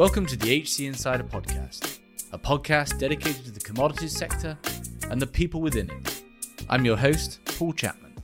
[0.00, 1.98] Welcome to the HC Insider Podcast,
[2.32, 4.56] a podcast dedicated to the commodities sector
[5.10, 6.22] and the people within it.
[6.70, 8.14] I'm your host, Paul Chapman.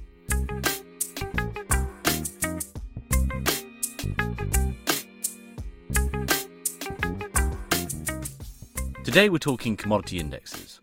[9.05, 10.81] Today we're talking commodity indexes.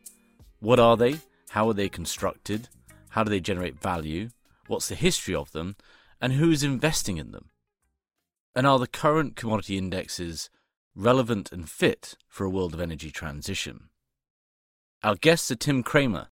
[0.59, 1.15] What are they?
[1.49, 2.69] How are they constructed?
[3.09, 4.29] How do they generate value?
[4.67, 5.75] What's the history of them?
[6.21, 7.49] And who is investing in them?
[8.53, 10.51] And are the current commodity indexes
[10.95, 13.89] relevant and fit for a world of energy transition?
[15.03, 16.27] Our guests are Tim Kramer.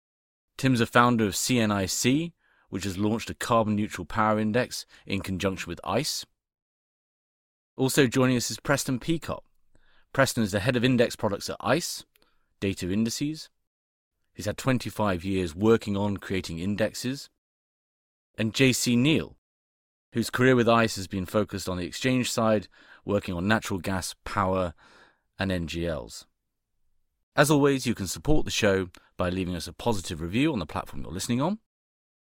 [0.57, 2.33] Tim's a founder of CNIC,
[2.69, 6.25] which has launched a carbon neutral power index in conjunction with ICE.
[7.77, 9.43] Also joining us is Preston Peacock.
[10.11, 12.03] Preston is the head of index products at ICE,
[12.59, 13.49] Data Indices.
[14.33, 17.29] He's had 25 years working on creating indexes.
[18.37, 19.35] And JC Kneale,
[20.13, 22.67] whose career with ICE has been focused on the exchange side,
[23.05, 24.73] working on natural gas, power,
[25.39, 26.25] and NGLs.
[27.35, 30.65] As always, you can support the show by leaving us a positive review on the
[30.65, 31.59] platform you're listening on.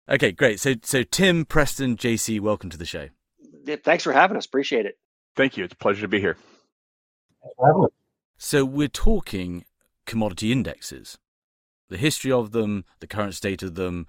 [0.09, 0.61] Okay, great.
[0.61, 3.09] So, so Tim, Preston, JC, welcome to the show.
[3.85, 4.47] Thanks for having us.
[4.47, 4.99] Appreciate it.
[5.37, 5.65] Thank you.
[5.65, 6.37] It's a pleasure to be here.
[8.39, 9.65] So, we're talking
[10.07, 11.19] commodity indexes,
[11.89, 14.07] the history of them, the current state of them,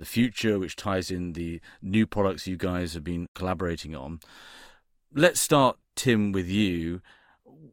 [0.00, 4.18] the future, which ties in the new products you guys have been collaborating on.
[5.14, 7.02] Let's start, Tim, with you.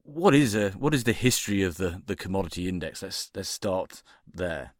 [0.03, 3.01] What is a what is the history of the, the commodity index?
[3.01, 4.73] Let's let's start there.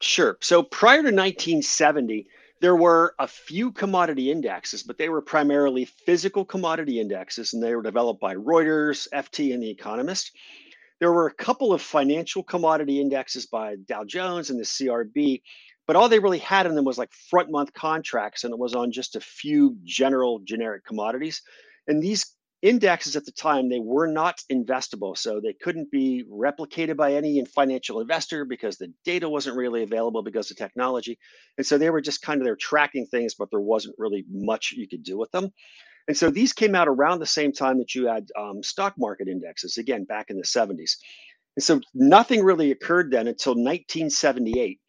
[0.00, 0.36] Sure.
[0.42, 2.26] So prior to 1970,
[2.60, 7.74] there were a few commodity indexes, but they were primarily physical commodity indexes, and they
[7.74, 10.32] were developed by Reuters, FT, and The Economist.
[11.00, 15.40] There were a couple of financial commodity indexes by Dow Jones and the CRB,
[15.86, 18.74] but all they really had in them was like front month contracts, and it was
[18.74, 21.42] on just a few general generic commodities.
[21.86, 26.96] And these indexes at the time they were not investable so they couldn't be replicated
[26.96, 31.18] by any financial investor because the data wasn't really available because of technology.
[31.58, 34.72] And so they were just kind of there tracking things but there wasn't really much
[34.72, 35.50] you could do with them.
[36.08, 39.28] And so these came out around the same time that you had um, stock market
[39.28, 40.96] indexes again back in the 70s
[41.56, 44.80] and so nothing really occurred then until 1978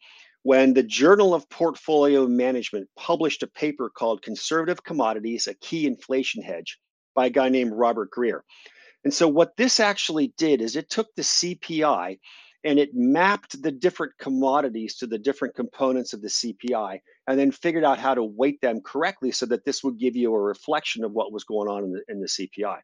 [0.46, 6.40] when the Journal of Portfolio Management published a paper called Conservative Commodities, a Key Inflation
[6.40, 6.78] Hedge
[7.16, 8.44] by a guy named Robert Greer.
[9.02, 12.20] And so, what this actually did is it took the CPI
[12.62, 17.50] and it mapped the different commodities to the different components of the CPI and then
[17.50, 21.02] figured out how to weight them correctly so that this would give you a reflection
[21.02, 22.78] of what was going on in the, in the CPI.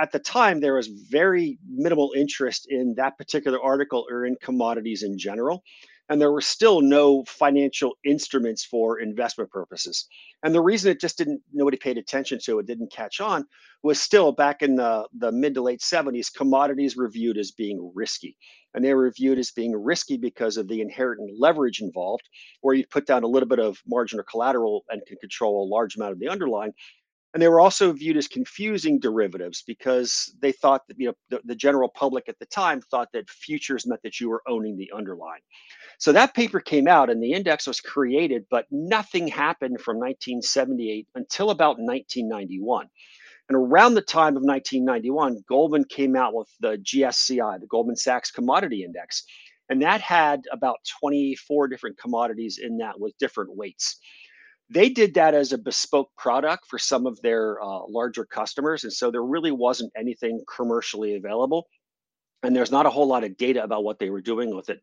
[0.00, 5.04] At the time, there was very minimal interest in that particular article or in commodities
[5.04, 5.62] in general
[6.08, 10.06] and there were still no financial instruments for investment purposes.
[10.42, 13.44] And the reason it just didn't, nobody paid attention to it, didn't catch on,
[13.82, 17.90] was still back in the, the mid to late 70s, commodities were viewed as being
[17.94, 18.36] risky.
[18.74, 22.28] And they were viewed as being risky because of the inherent leverage involved,
[22.60, 25.70] where you put down a little bit of margin or collateral and can control a
[25.72, 26.72] large amount of the underlying.
[27.36, 31.42] And they were also viewed as confusing derivatives because they thought that you know the,
[31.44, 34.90] the general public at the time thought that futures meant that you were owning the
[34.96, 35.42] underlying.
[35.98, 41.08] So that paper came out and the index was created, but nothing happened from 1978
[41.14, 42.86] until about 1991.
[43.50, 48.30] And around the time of 1991, Goldman came out with the GSCI, the Goldman Sachs
[48.30, 49.24] Commodity Index.
[49.68, 53.98] And that had about 24 different commodities in that with different weights.
[54.68, 58.84] They did that as a bespoke product for some of their uh, larger customers.
[58.84, 61.68] And so there really wasn't anything commercially available
[62.46, 64.80] and there's not a whole lot of data about what they were doing with it.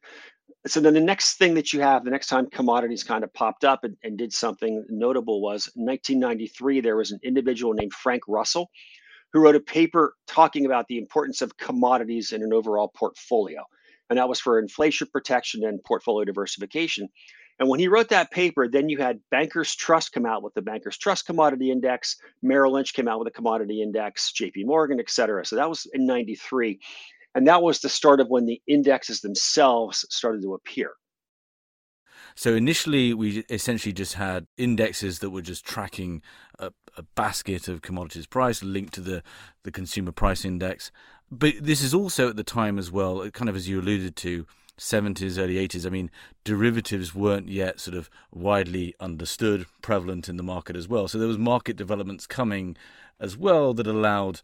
[0.67, 3.63] So then the next thing that you have, the next time commodities kind of popped
[3.63, 8.69] up and, and did something notable was 1993, there was an individual named Frank Russell
[9.31, 13.63] who wrote a paper talking about the importance of commodities in an overall portfolio.
[14.09, 17.07] And that was for inflation protection and portfolio diversification.
[17.59, 20.61] And when he wrote that paper, then you had Bankers Trust come out with the
[20.61, 25.09] Bankers Trust Commodity Index, Merrill Lynch came out with a commodity index, JP Morgan, et
[25.09, 25.45] cetera.
[25.45, 26.79] So that was in 93.
[27.35, 30.91] And that was the start of when the indexes themselves started to appear.
[32.35, 36.21] So initially, we essentially just had indexes that were just tracking
[36.57, 39.23] a, a, basket of commodities price linked to the,
[39.63, 40.91] the consumer price index.
[41.31, 44.47] But this is also at the time as well, kind of as you alluded to,
[44.77, 45.85] 70s, early 80s.
[45.85, 46.09] I mean,
[46.43, 51.07] derivatives weren't yet sort of widely understood, prevalent in the market as well.
[51.07, 52.75] So there was market developments coming
[53.19, 54.41] as well that allowed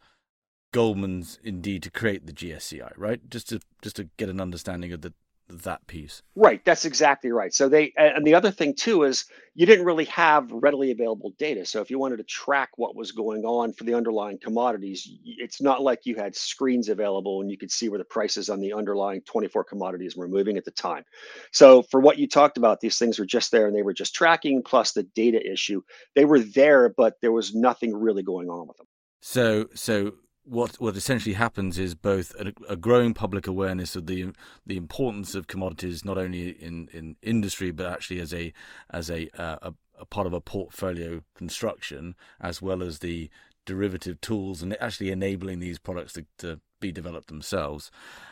[0.72, 3.28] Goldman's indeed to create the GSCI, right?
[3.30, 5.14] Just to just to get an understanding of the
[5.50, 6.22] that piece.
[6.36, 7.54] Right, that's exactly right.
[7.54, 9.25] So they and the other thing too is
[9.56, 11.66] you didn't really have readily available data.
[11.66, 15.62] So if you wanted to track what was going on for the underlying commodities, it's
[15.62, 18.74] not like you had screens available and you could see where the prices on the
[18.74, 21.04] underlying 24 commodities were moving at the time.
[21.51, 24.16] So for what you talked about, these things were just there and they were just
[24.16, 25.81] tracking plus the data issue.
[26.16, 28.88] They were there, but there was nothing really going on with them.
[29.22, 30.13] So so
[30.50, 34.31] what what essentially happens is both a, a, growing public awareness of the
[34.66, 38.51] the importance of commodities, not only in, in industry but actually as a
[38.90, 43.30] as a, uh, a, a part of a portfolio construction, as well as the
[43.66, 47.92] derivative tools and actually enabling these products to, to be developed themselves.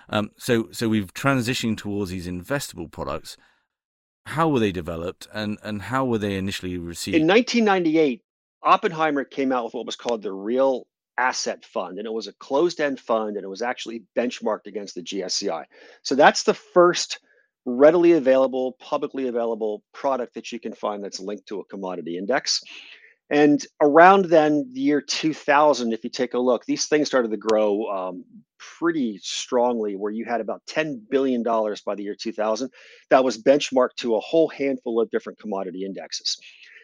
[0.09, 3.37] Um, so so we've transitioned towards these investable products.
[4.25, 7.15] How were they developed, and and how were they initially received?
[7.15, 8.23] In 1998,
[8.63, 10.87] Oppenheimer came out with what was called the Real
[11.17, 14.95] asset fund and it was a closed end fund and it was actually benchmarked against
[14.95, 15.65] the GSCI.
[16.03, 17.19] So that's the first
[17.65, 22.61] readily available, publicly available product that you can find that's linked to a commodity index.
[23.29, 27.37] And around then, the year 2000, if you take a look, these things started to
[27.37, 28.23] grow um,
[28.57, 32.69] pretty strongly, where you had about $10 billion by the year 2000
[33.09, 36.37] that was benchmarked to a whole handful of different commodity indexes.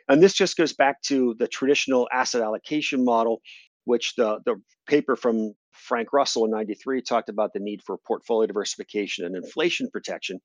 [0.09, 3.41] And this just goes back to the traditional asset allocation model
[3.85, 8.47] which the, the paper from Frank Russell in 93 talked about the need for portfolio
[8.47, 10.39] diversification and inflation protection.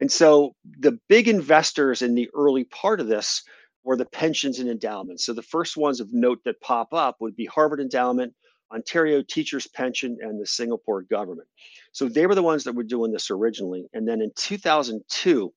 [0.00, 3.42] And so the big investors in the early part of this
[3.84, 5.24] were the pensions and endowments.
[5.24, 8.34] So the first ones of note that pop up would be Harvard Endowment,
[8.74, 11.48] Ontario Teachers Pension, and the Singapore government.
[11.92, 13.86] So they were the ones that were doing this originally.
[13.94, 15.52] And then in 2002,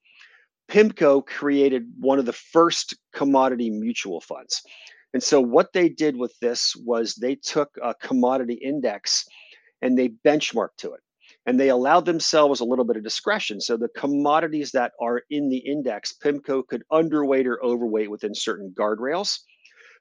[0.70, 4.62] PIMCO created one of the first commodity mutual funds.
[5.14, 9.26] And so what they did with this was they took a commodity index
[9.82, 11.02] and they benchmarked to it.
[11.46, 13.60] And they allowed themselves a little bit of discretion.
[13.62, 18.74] So the commodities that are in the index, PIMCO could underweight or overweight within certain
[18.78, 19.40] guardrails.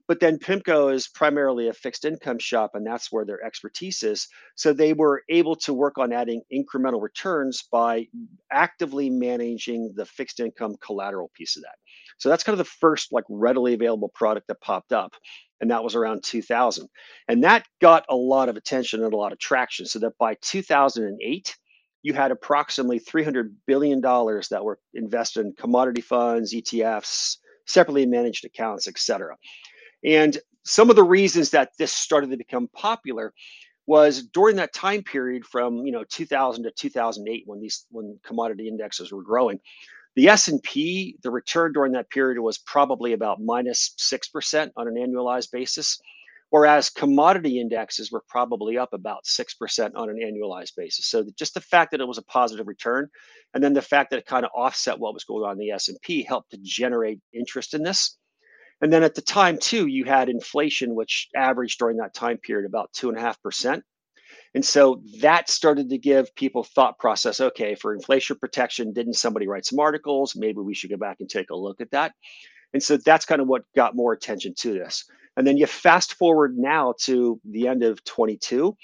[0.08, 4.26] But then PIMCO is primarily a fixed income shop, and that's where their expertise is.
[4.56, 8.06] So they were able to work on adding incremental returns by
[8.50, 11.76] actively managing the fixed income collateral piece of that.
[12.18, 15.12] So that's kind of the first like readily available product that popped up.
[15.60, 16.88] And that was around 2000.
[17.26, 19.86] And that got a lot of attention and a lot of traction.
[19.86, 21.56] So that by 2008,
[22.02, 28.86] you had approximately $300 billion that were invested in commodity funds, ETFs, separately managed accounts,
[28.86, 29.36] et cetera.
[30.04, 33.32] And some of the reasons that this started to become popular
[33.86, 38.68] was during that time period from you know 2000 to 2008 when these when commodity
[38.68, 39.58] indexes were growing
[40.18, 45.52] the s&p the return during that period was probably about minus 6% on an annualized
[45.52, 45.96] basis
[46.50, 51.60] whereas commodity indexes were probably up about 6% on an annualized basis so just the
[51.60, 53.08] fact that it was a positive return
[53.54, 55.70] and then the fact that it kind of offset what was going on in the
[55.70, 58.18] s&p helped to generate interest in this
[58.80, 62.64] and then at the time, too, you had inflation, which averaged during that time period
[62.64, 63.82] about two and a half percent.
[64.54, 67.40] And so that started to give people thought process.
[67.40, 70.34] Okay, for inflation protection, didn't somebody write some articles?
[70.36, 72.12] Maybe we should go back and take a look at that.
[72.72, 75.04] And so that's kind of what got more attention to this.
[75.36, 78.76] And then you fast forward now to the end of 22,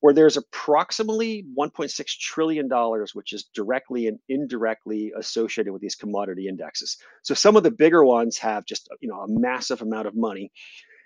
[0.00, 6.48] where there's approximately 1.6 trillion dollars which is directly and indirectly associated with these commodity
[6.48, 10.14] indexes so some of the bigger ones have just you know a massive amount of
[10.14, 10.52] money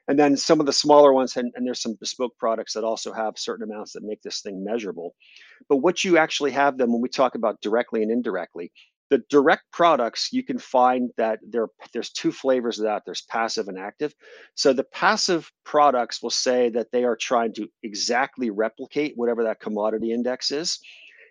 [0.08, 3.12] and then some of the smaller ones and, and there's some bespoke products that also
[3.12, 5.14] have certain amounts that make this thing measurable.
[5.68, 8.72] But what you actually have them when we talk about directly and indirectly
[9.10, 13.02] the direct products you can find that there there's two flavors of that.
[13.04, 14.14] There's passive and active.
[14.54, 19.60] So the passive products will say that they are trying to exactly replicate whatever that
[19.60, 20.78] commodity index is.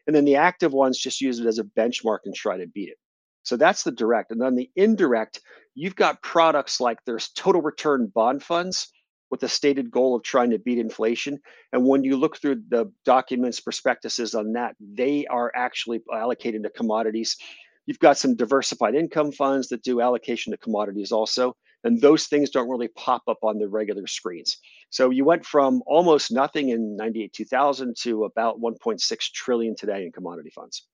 [0.05, 2.89] And then the active ones just use it as a benchmark and try to beat
[2.89, 2.97] it.
[3.43, 4.31] So that's the direct.
[4.31, 5.39] And then the indirect
[5.79, 8.91] you've got products like there's total return bond funds
[9.31, 11.39] with the stated goal of trying to beat inflation.
[11.71, 16.69] And when you look through the documents, prospectuses on that, they are actually allocated to
[16.71, 17.37] commodities
[17.89, 21.55] You've got some diversified income funds that do allocation to commodities also.
[21.83, 24.59] And those things don't really pop up on the regular screens.
[24.91, 30.11] So you went from almost nothing in 98 2000 to about 1.6 trillion today in
[30.11, 30.85] commodity funds.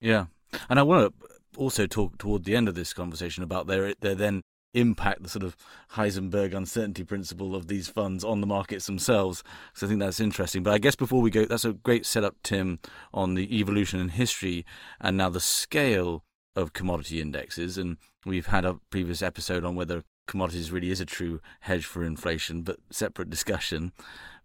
[0.00, 0.26] Yeah.
[0.70, 4.14] And I want to also talk toward the end of this conversation about their their
[4.14, 4.42] then
[4.74, 5.56] impact the sort of
[5.92, 9.42] Heisenberg uncertainty principle of these funds on the markets themselves.
[9.74, 10.62] So I think that's interesting.
[10.62, 12.78] But I guess before we go, that's a great setup, Tim,
[13.12, 14.64] on the evolution and history
[15.00, 16.24] and now the scale
[16.56, 17.76] of commodity indexes.
[17.78, 22.04] And we've had a previous episode on whether commodities really is a true hedge for
[22.04, 23.92] inflation, but separate discussion.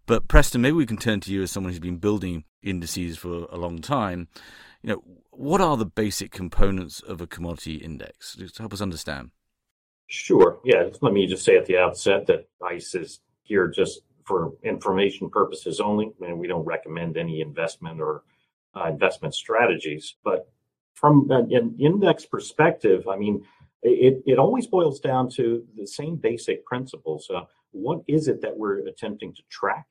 [0.06, 3.46] But Preston, maybe we can turn to you as someone who's been building indices for
[3.50, 4.28] a long time.
[4.82, 5.02] You know,
[5.38, 8.34] what are the basic components of a commodity index?
[8.34, 9.30] Just help us understand.
[10.08, 10.58] Sure.
[10.64, 10.88] Yeah.
[11.00, 15.78] Let me just say at the outset that ICE is here just for information purposes
[15.78, 18.24] only, and we don't recommend any investment or
[18.76, 20.16] uh, investment strategies.
[20.24, 20.50] But
[20.94, 23.44] from an index perspective, I mean,
[23.82, 27.30] it, it always boils down to the same basic principles.
[27.32, 29.86] Uh, what is it that we're attempting to track?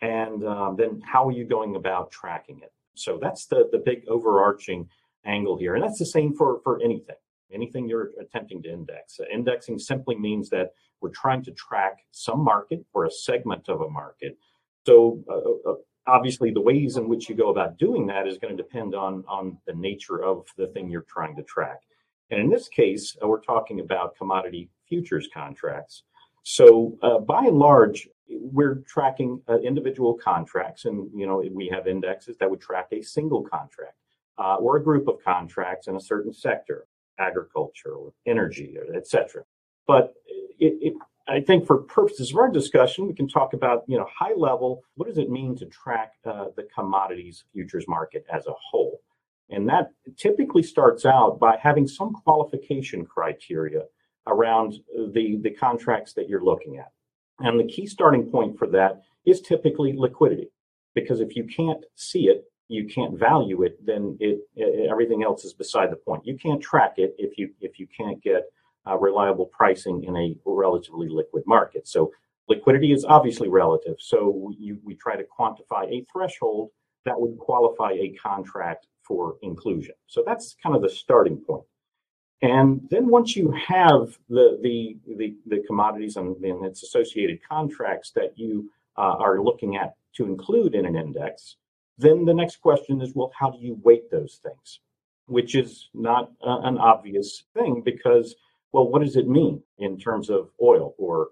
[0.00, 2.72] And um, then how are you going about tracking it?
[2.98, 4.88] So that's the, the big overarching
[5.24, 5.74] angle here.
[5.74, 7.16] And that's the same for, for anything,
[7.52, 9.20] anything you're attempting to index.
[9.20, 13.80] Uh, indexing simply means that we're trying to track some market or a segment of
[13.80, 14.36] a market.
[14.86, 15.74] So uh, uh
[16.08, 19.22] obviously the ways in which you go about doing that is going to depend on,
[19.28, 21.82] on the nature of the thing you're trying to track.
[22.30, 26.02] And in this case, uh, we're talking about commodity futures contracts.
[26.42, 31.86] So uh, by and large, we're tracking uh, individual contracts, and you know we have
[31.86, 33.96] indexes that would track a single contract
[34.38, 36.86] uh, or a group of contracts in a certain sector,
[37.18, 39.42] agriculture or energy, etc.
[39.86, 40.14] But
[40.58, 40.94] it, it,
[41.26, 44.82] I think for purposes of our discussion, we can talk about you know high level.
[44.96, 49.00] What does it mean to track uh, the commodities futures market as a whole?
[49.50, 53.84] And that typically starts out by having some qualification criteria
[54.26, 54.74] around
[55.12, 56.92] the, the contracts that you're looking at.
[57.40, 60.50] And the key starting point for that is typically liquidity,
[60.94, 65.44] because if you can't see it, you can't value it, then it, it everything else
[65.44, 66.26] is beside the point.
[66.26, 68.42] You can't track it if you if you can't get
[68.86, 71.88] uh, reliable pricing in a relatively liquid market.
[71.88, 72.12] So
[72.48, 73.96] liquidity is obviously relative.
[73.98, 76.70] So you, we try to quantify a threshold
[77.04, 79.94] that would qualify a contract for inclusion.
[80.06, 81.64] So that's kind of the starting point.
[82.40, 88.12] And then once you have the the the, the commodities and, and, its associated contracts
[88.12, 91.56] that you uh, are looking at to include in an index,
[91.98, 94.80] then the next question is, well, how do you weight those things?
[95.26, 98.36] Which is not an obvious thing because,
[98.72, 101.28] well, what does it mean in terms of oil or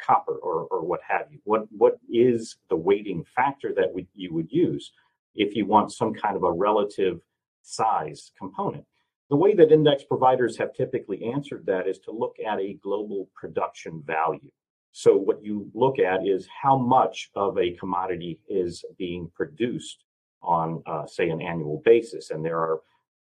[0.00, 1.38] copper or, or what have you?
[1.44, 4.92] What what is the weighting factor that we, you would use
[5.36, 7.20] if you want some kind of a relative
[7.62, 8.84] size component?
[9.30, 13.28] The way that index providers have typically answered that is to look at a global
[13.36, 14.50] production value.
[14.92, 20.04] So, what you look at is how much of a commodity is being produced
[20.42, 22.30] on, uh, say, an annual basis.
[22.30, 22.80] And there are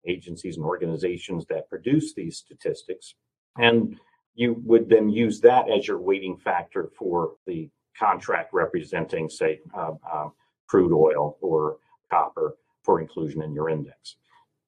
[0.08, 3.16] agencies and organizations that produce these statistics.
[3.58, 4.00] And
[4.34, 7.70] you would then use that as your weighting factor for the
[8.00, 10.30] contract representing, say, uh, uh,
[10.68, 11.78] crude oil or
[12.10, 14.16] copper for inclusion in your index.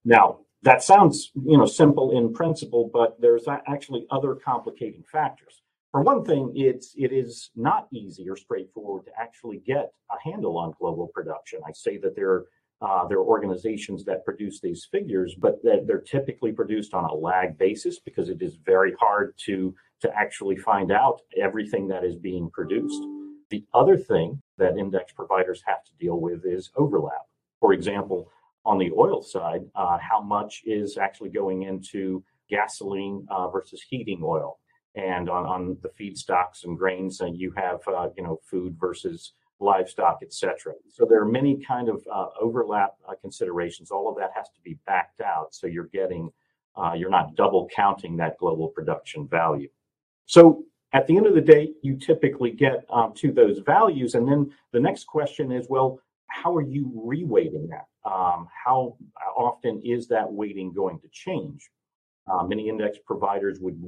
[0.03, 5.61] Now, that sounds you know simple in principle but there's actually other complicating factors.
[5.91, 10.57] For one thing it's it is not easy or straightforward to actually get a handle
[10.57, 11.59] on global production.
[11.67, 12.45] I say that there
[12.81, 17.13] uh, there are organizations that produce these figures but that they're typically produced on a
[17.13, 22.15] lag basis because it is very hard to to actually find out everything that is
[22.15, 23.01] being produced.
[23.49, 27.21] The other thing that index providers have to deal with is overlap.
[27.59, 28.29] For example
[28.65, 34.21] on the oil side, uh, how much is actually going into gasoline uh, versus heating
[34.23, 34.59] oil,
[34.95, 39.33] and on, on the feedstocks and grains, uh, you have uh, you know food versus
[39.59, 40.73] livestock, etc.
[40.89, 43.91] So there are many kind of uh, overlap considerations.
[43.91, 46.31] All of that has to be backed out, so you're getting
[46.95, 49.69] you're not double counting that global production value.
[50.25, 54.27] So at the end of the day, you typically get um, to those values, and
[54.27, 55.99] then the next question is, well,
[56.33, 57.85] how are you reweighting that?
[58.09, 58.97] Um, how
[59.37, 61.69] often is that weighting going to change?
[62.29, 63.79] Uh, many index providers would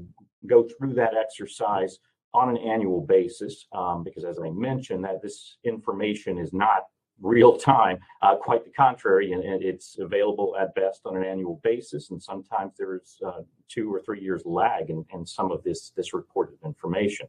[0.45, 1.97] go through that exercise
[2.33, 6.83] on an annual basis um, because, as I mentioned, that this information is not
[7.19, 7.97] real time.
[8.21, 12.21] Uh, quite the contrary, and, and, it's available at best on an annual basis, and
[12.21, 16.57] sometimes there's uh, two or three years lag in, in some of this this reported
[16.65, 17.27] information.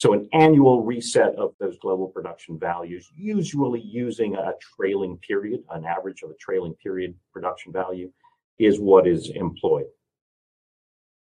[0.00, 5.84] So an annual reset of those global production values, usually using a trailing period, an
[5.84, 8.10] average of a trailing period production value,
[8.58, 9.84] is what is employed.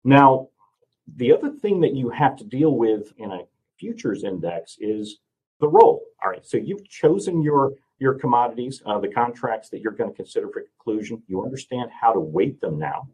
[0.05, 0.49] Now,
[1.17, 3.41] the other thing that you have to deal with in a
[3.81, 5.19] futures index is
[5.59, 6.05] the roll.
[6.23, 10.17] All right, so you've chosen your your commodities, uh, the contracts that you're going to
[10.17, 11.21] consider for conclusion.
[11.27, 13.09] You understand how to weight them now,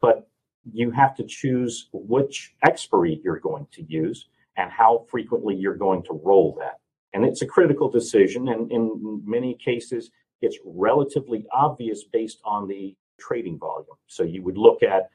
[0.00, 0.28] but
[0.72, 6.02] you have to choose which expiry you're going to use and how frequently you're going
[6.04, 6.80] to roll that.
[7.12, 8.48] And it's a critical decision.
[8.48, 10.10] And in many cases,
[10.42, 13.96] it's relatively obvious based on the trading volume.
[14.06, 15.08] So you would look at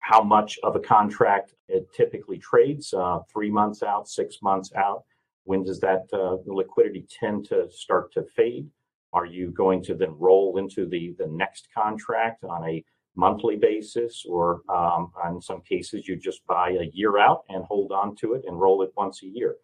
[0.00, 5.04] how much of a contract it typically trades uh, three months out, six months out.
[5.44, 8.68] When does that uh, liquidity tend to start to fade?
[9.12, 12.84] Are you going to then roll into the, the next contract on a
[13.16, 17.92] monthly basis, or um, in some cases, you just buy a year out and hold
[17.92, 19.56] on to it and roll it once a year?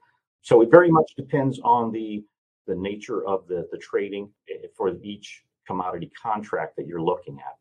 [0.43, 2.25] So it very much depends on the
[2.67, 7.55] the nature of the, the trading eh, for each commodity contract that you're looking at.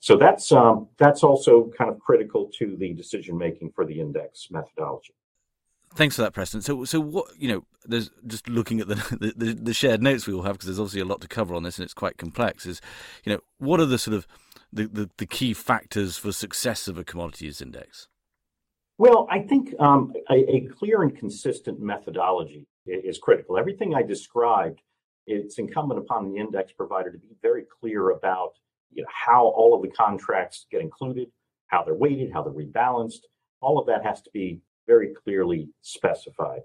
[0.00, 4.48] So that's um, that's also kind of critical to the decision making for the index
[4.50, 5.14] methodology.
[5.94, 6.62] Thanks for that, Preston.
[6.62, 10.32] So, so what you know, there's just looking at the the, the shared notes we
[10.32, 12.64] all have because there's obviously a lot to cover on this and it's quite complex.
[12.64, 12.80] Is
[13.24, 14.26] you know, what are the sort of
[14.72, 18.08] the, the, the key factors for success of a commodities index?
[18.98, 23.56] Well, I think um, a, a, clear and consistent methodology is critical.
[23.56, 24.82] Everything I described,
[25.26, 28.52] it's incumbent upon the index provider to be very clear about
[28.92, 31.28] you know, how all of the contracts get included,
[31.68, 33.20] how they're weighted, how they're rebalanced.
[33.62, 36.60] All of that has to be very clearly specified.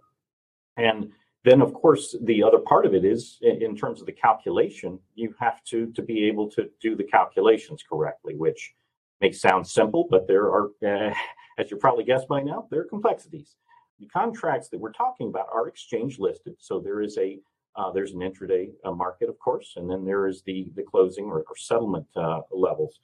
[0.77, 1.11] And
[1.45, 5.33] then, of course, the other part of it is in terms of the calculation, you
[5.39, 8.73] have to, to be able to do the calculations correctly, which
[9.21, 11.13] may sound simple, but there are, uh,
[11.59, 13.55] as you probably guessed by now, there are complexities.
[13.99, 17.39] The contracts that we're talking about are exchange listed, so there is a
[17.77, 21.25] uh, there's an intraday uh, market, of course, and then there is the the closing
[21.25, 22.99] or, or settlement uh, levels.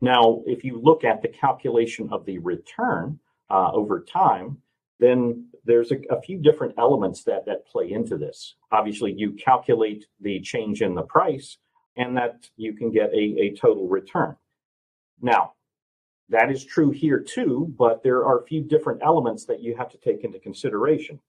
[0.00, 3.18] Now, if you look at the calculation of the return
[3.50, 4.58] uh, over time,
[4.98, 8.56] then there's a, a, few different elements that that play into this.
[8.72, 11.58] Obviously, you calculate the change in the price,
[11.96, 14.36] and that you can get a, a total return.
[15.20, 15.52] Now,
[16.28, 19.90] that is true here too, but there are a few different elements that you have
[19.90, 21.20] to take into consideration.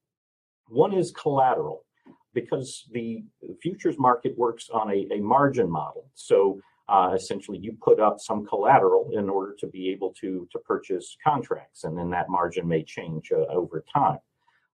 [0.69, 1.85] One is collateral,
[2.33, 3.23] because the
[3.61, 6.09] futures market works on a, a margin model.
[6.15, 6.59] So
[6.89, 11.15] uh, essentially, you put up some collateral in order to be able to, to purchase
[11.23, 14.19] contracts, and then that margin may change uh, over time.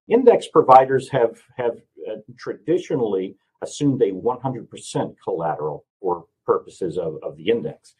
[0.08, 1.78] Index providers have, have
[2.10, 7.94] uh, traditionally assumed a 100% collateral for purposes of, of the index.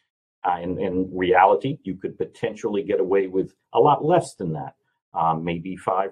[0.44, 4.74] Uh, in, in reality, you could potentially get away with a lot less than that,
[5.14, 6.10] um, maybe 5%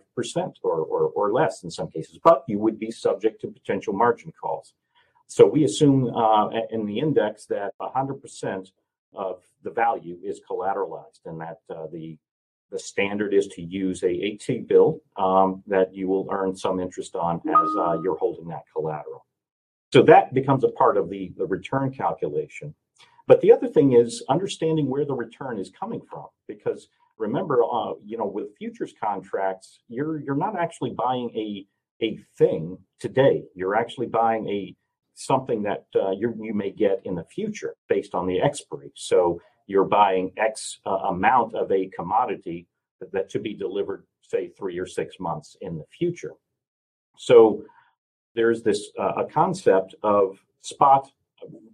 [0.63, 4.33] or, or, or less in some cases, but you would be subject to potential margin
[4.41, 4.75] calls.
[5.29, 8.73] So we assume uh, in the index that 100%
[9.15, 12.19] of the value is collateralized and that uh, the
[12.71, 17.17] the standard is to use a, a T-bill um, that you will earn some interest
[17.17, 19.25] on as uh, you're holding that collateral.
[19.91, 22.75] So that becomes a part of the, the return calculation.
[23.27, 27.93] But the other thing is understanding where the return is coming from, because remember, uh,
[28.05, 31.67] you know, with futures contracts, you're you're not actually buying a
[32.03, 33.45] a thing today.
[33.55, 34.75] You're actually buying a
[35.19, 38.93] something that uh, you you may get in the future based on the expiry.
[38.95, 42.67] So you're buying X uh, amount of a commodity
[43.01, 46.35] that, that to be delivered, say, three or six months in the future.
[47.17, 47.65] So
[48.35, 51.11] there's this uh, a concept of spot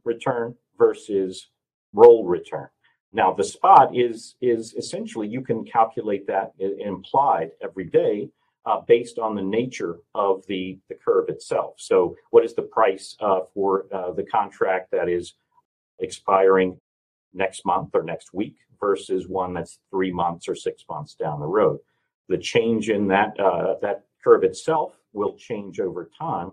[0.04, 1.48] return versus
[1.92, 2.68] roll return.
[3.12, 8.30] Now the spot is is essentially you can calculate that implied every day
[8.66, 11.74] uh, based on the nature of the the curve itself.
[11.79, 15.35] So what is the price uh, for uh, the contract that is
[15.98, 16.79] expiring
[17.33, 21.46] next month or next week versus one that's three months or six months down the
[21.46, 21.79] road?
[22.29, 26.53] The change in that uh, that curve itself will change over time.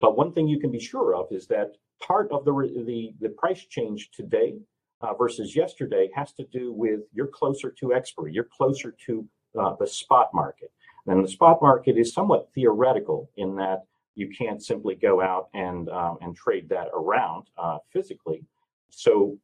[0.00, 2.52] But one thing you can be sure of is that part of the
[2.84, 4.56] the, the price change today
[5.00, 9.26] uh, versus yesterday has to do with you're closer to expiry, you're closer to
[9.60, 10.72] uh, the spot market.
[11.06, 13.84] And the spot market is somewhat theoretical in that
[14.14, 18.44] you can't simply go out and um, and trade that around uh, physically.
[18.90, 19.38] So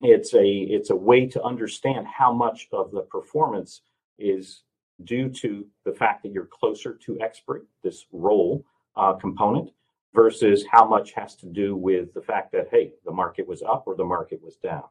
[0.00, 3.82] it's a it's a way to understand how much of the performance
[4.18, 4.64] is
[5.04, 8.64] due to the fact that you're closer to expiry, this roll
[8.96, 9.70] uh, component,
[10.14, 13.84] versus how much has to do with the fact that, hey, the market was up
[13.86, 14.84] or the market was down.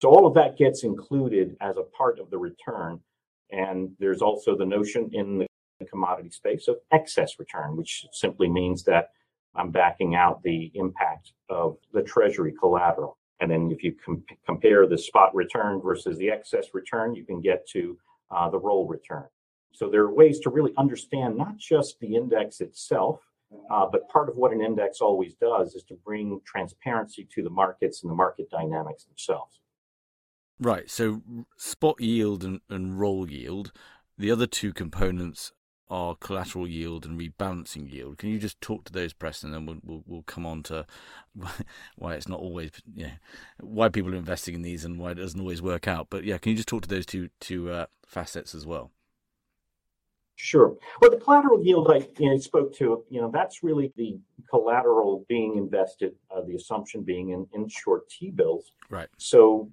[0.00, 3.00] So all of that gets included as a part of the return.
[3.52, 8.84] And there's also the notion in the commodity space of excess return, which simply means
[8.84, 9.10] that
[9.54, 13.18] I'm backing out the impact of the treasury collateral.
[13.40, 17.40] And then if you com- compare the spot return versus the excess return, you can
[17.40, 17.98] get to
[18.30, 19.26] uh, the roll return.
[19.72, 23.20] So there are ways to really understand not just the index itself,
[23.70, 27.50] uh, but part of what an index always does is to bring transparency to the
[27.50, 29.60] markets and the market dynamics themselves.
[30.60, 30.90] Right.
[30.90, 31.22] So
[31.56, 33.72] spot yield and, and roll yield,
[34.18, 35.52] the other two components
[35.90, 38.18] are collateral yield and rebalancing yield.
[38.18, 40.86] Can you just talk to those, Preston, and then we'll, we'll, we'll come on to
[41.96, 43.12] why it's not always, yeah,
[43.60, 46.08] why people are investing in these and why it doesn't always work out.
[46.10, 48.92] But yeah, can you just talk to those two two uh, facets as well?
[50.36, 50.74] Sure.
[51.00, 54.18] Well, the collateral yield I you know, spoke to, you know, that's really the
[54.48, 58.72] collateral being invested, uh, the assumption being in, in short T bills.
[58.88, 59.08] Right.
[59.18, 59.70] So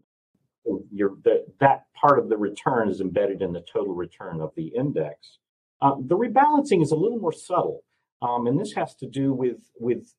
[0.92, 4.68] your the, that part of the return is embedded in the total return of the
[4.68, 5.40] index.
[5.82, 7.84] Uh, the rebalancing is a little more subtle,
[8.22, 10.14] um, and this has to do with with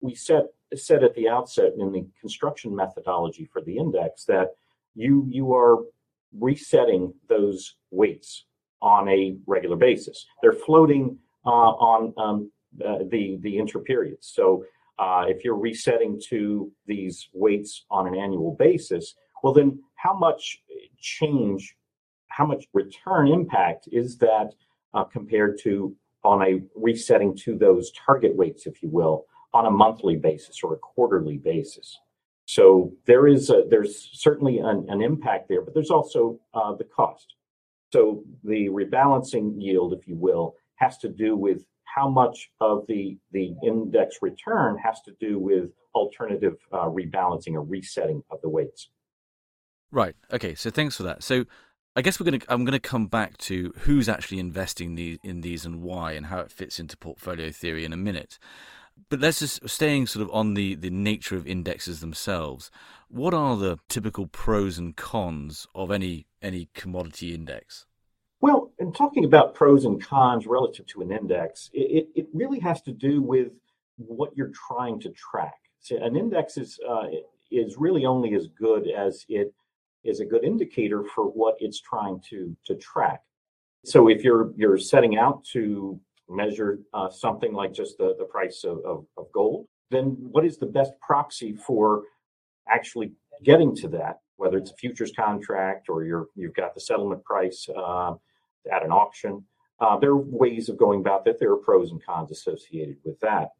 [0.00, 0.44] we set
[0.74, 4.48] said at the outset in the construction methodology for the index that
[4.94, 5.78] you you are
[6.38, 8.44] resetting those weights
[8.82, 10.26] on a regular basis.
[10.42, 12.50] They're floating uh, on um,
[12.84, 14.24] uh, the the interperiods.
[14.24, 14.64] So
[14.98, 19.14] uh, if you're resetting to these weights on an annual basis,
[19.46, 20.60] well, then how much
[20.98, 21.76] change,
[22.26, 24.54] how much return impact is that
[24.92, 29.70] uh, compared to on a resetting to those target weights, if you will, on a
[29.70, 31.96] monthly basis or a quarterly basis?
[32.46, 36.82] So there is a, there's certainly an, an, impact there, but there's also uh, the
[36.82, 37.36] cost.
[37.92, 43.16] So the rebalancing yield, if you will, has to do with how much of the
[43.30, 48.90] the index return has to do with alternative uh, rebalancing or resetting of the weights.
[49.96, 50.14] Right.
[50.30, 50.54] Okay.
[50.54, 51.22] So thanks for that.
[51.22, 51.46] So
[51.96, 55.18] I guess we're going to I'm going to come back to who's actually investing these,
[55.22, 58.38] in these and why and how it fits into portfolio theory in a minute.
[59.08, 62.70] But let's just staying sort of on the the nature of indexes themselves.
[63.08, 67.86] What are the typical pros and cons of any any commodity index?
[68.42, 72.82] Well, in talking about pros and cons relative to an index, it, it really has
[72.82, 73.48] to do with
[73.96, 75.56] what you're trying to track.
[75.80, 77.06] So an index is uh,
[77.50, 79.54] is really only as good as it
[80.06, 83.22] is a good indicator for what it's trying to to track.
[83.84, 88.64] So if you're you're setting out to measure uh, something like just the, the price
[88.64, 92.02] of, of, of gold, then what is the best proxy for
[92.68, 93.12] actually
[93.44, 94.20] getting to that?
[94.36, 98.14] Whether it's a futures contract or you're you've got the settlement price uh,
[98.72, 99.44] at an auction,
[99.80, 101.38] uh, there are ways of going about that.
[101.38, 103.50] There are pros and cons associated with that.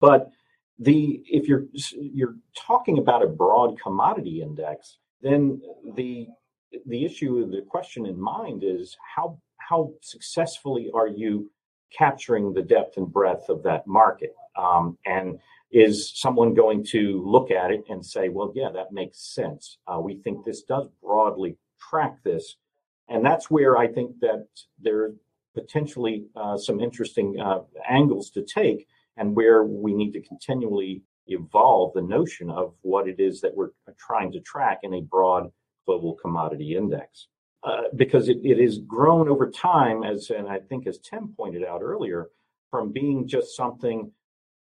[0.00, 0.30] But
[0.78, 5.60] the if you're you're talking about a broad commodity index, then
[5.96, 6.28] the
[6.86, 11.50] the issue, the question in mind is how how successfully are you
[11.96, 14.34] capturing the depth and breadth of that market?
[14.56, 15.38] Um, and
[15.72, 19.78] is someone going to look at it and say, well, yeah, that makes sense.
[19.88, 21.56] Uh, we think this does broadly
[21.90, 22.56] track this.
[23.08, 24.46] And that's where I think that
[24.80, 25.14] there are
[25.54, 31.92] potentially uh, some interesting uh, angles to take and where we need to continually evolve
[31.94, 35.50] the notion of what it is that we're trying to track in a broad
[35.86, 37.28] global commodity index.
[37.62, 41.64] Uh, because it, it has grown over time, as and I think as Tim pointed
[41.64, 42.28] out earlier,
[42.70, 44.10] from being just something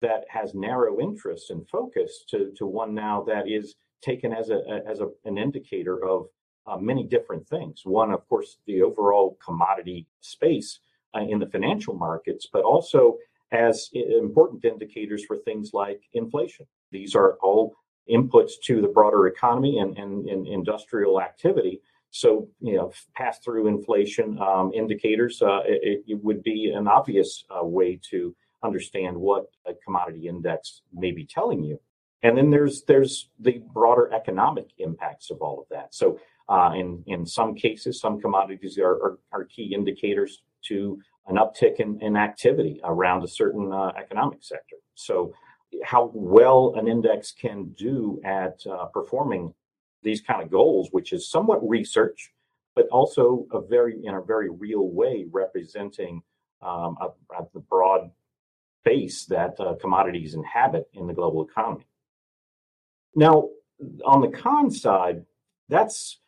[0.02, 4.82] that has narrow interest and focus to, to one now that is taken as a
[4.90, 6.26] as a, an indicator of
[6.66, 7.82] uh, many different things.
[7.84, 10.80] One, of course, the overall commodity space
[11.16, 13.18] uh, in the financial markets, but also
[13.52, 16.66] as important indicators for things like inflation.
[16.92, 17.76] These are all
[18.10, 21.82] inputs to the broader economy and, and, and industrial activity.
[22.10, 27.44] So, you know, pass through inflation um, indicators, uh, it, it, would be an obvious
[27.50, 31.80] uh, way to understand what a commodity index may be telling you.
[32.24, 35.94] And then there's there's the broader economic impacts of all of that.
[35.94, 41.36] So, uh, in in some cases, some commodities are, are, are key indicators to an
[41.36, 44.78] uptick in, in activity around a certain uh, economic sector.
[44.96, 45.34] So,
[45.84, 49.54] how well an index can do at uh, performing
[50.02, 52.32] these kind of goals, which is somewhat research,
[52.76, 56.22] but also a very in a very real way representing
[56.62, 58.10] um, a, a, the broad
[58.86, 61.86] base that uh, commodities inhabit in the global economy.
[63.16, 63.50] Now,
[64.06, 65.26] on the con side,
[65.68, 66.20] that's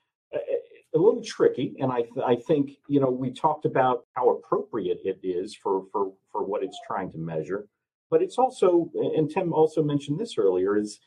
[0.99, 4.99] a little tricky, and I th- I think you know we talked about how appropriate
[5.03, 7.67] it is for for for what it's trying to measure,
[8.11, 10.99] but it's also and Tim also mentioned this earlier is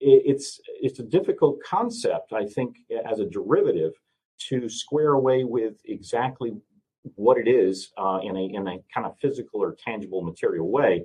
[0.00, 2.76] it's it's a difficult concept I think
[3.10, 3.94] as a derivative
[4.48, 6.52] to square away with exactly
[7.16, 11.04] what it is uh, in a in a kind of physical or tangible material way.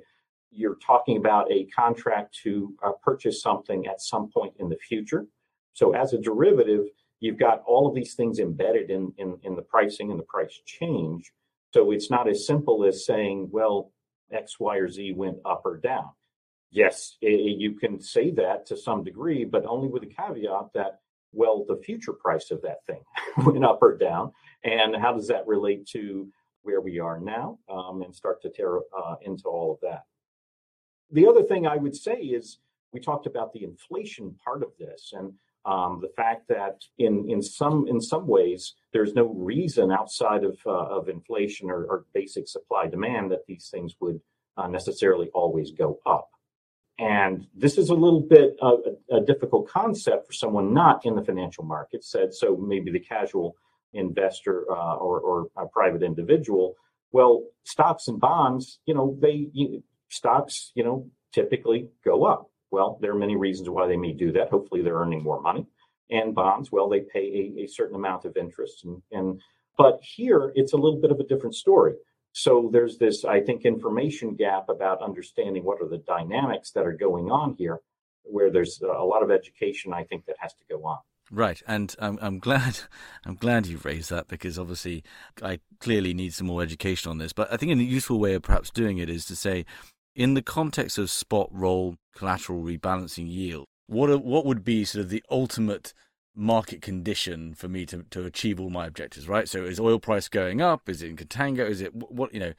[0.50, 5.26] You're talking about a contract to uh, purchase something at some point in the future.
[5.72, 6.84] So as a derivative,
[7.20, 10.60] you've got all of these things embedded in, in, in the pricing and the price
[10.66, 11.32] change.
[11.72, 13.92] So it's not as simple as saying, well,
[14.32, 16.10] X, Y, or Z went up or down.
[16.70, 21.00] Yes, it, you can say that to some degree, but only with a caveat that,
[21.32, 23.02] well, the future price of that thing
[23.46, 24.32] went up or down.
[24.64, 26.28] And how does that relate to
[26.62, 30.04] where we are now um, and start to tear uh, into all of that?
[31.12, 32.58] The other thing I would say is
[32.92, 35.12] we talked about the inflation part of this.
[35.12, 35.32] And
[35.66, 40.58] Um, the fact that in in some in some ways there's no reason outside of
[40.66, 44.20] uh, of inflation or, or, basic supply demand that these things would
[44.58, 46.28] uh, necessarily always go up.
[46.98, 51.16] And this is a little bit of a, a, difficult concept for someone not in
[51.16, 52.04] the financial market.
[52.04, 53.56] Said so, maybe the casual
[53.94, 56.74] investor uh, or, or a private individual.
[57.10, 62.50] Well, stocks and bonds, you know, they you, stocks, you know, typically go up.
[62.74, 64.50] Well, there are many reasons why they may do that.
[64.50, 65.64] Hopefully, they're earning more money.
[66.10, 68.84] And bonds, well, they pay a, a certain amount of interest.
[68.84, 69.40] And, and
[69.78, 71.94] but here, it's a little bit of a different story.
[72.32, 76.92] So there's this, I think, information gap about understanding what are the dynamics that are
[76.92, 77.78] going on here,
[78.24, 80.98] where there's a lot of education, I think, that has to go on.
[81.30, 82.80] Right, and I'm I'm glad
[83.24, 85.04] I'm glad you've raised that because obviously
[85.40, 87.32] I clearly need some more education on this.
[87.32, 89.64] But I think a useful way of perhaps doing it is to say,
[90.14, 95.04] in the context of spot roll collateral rebalancing yield, what are, what would be sort
[95.04, 95.92] of the ultimate
[96.34, 99.48] market condition for me to, to achieve all my objectives, right?
[99.48, 100.88] So is oil price going up?
[100.88, 101.68] Is it in contango?
[101.68, 102.52] Is it what you know?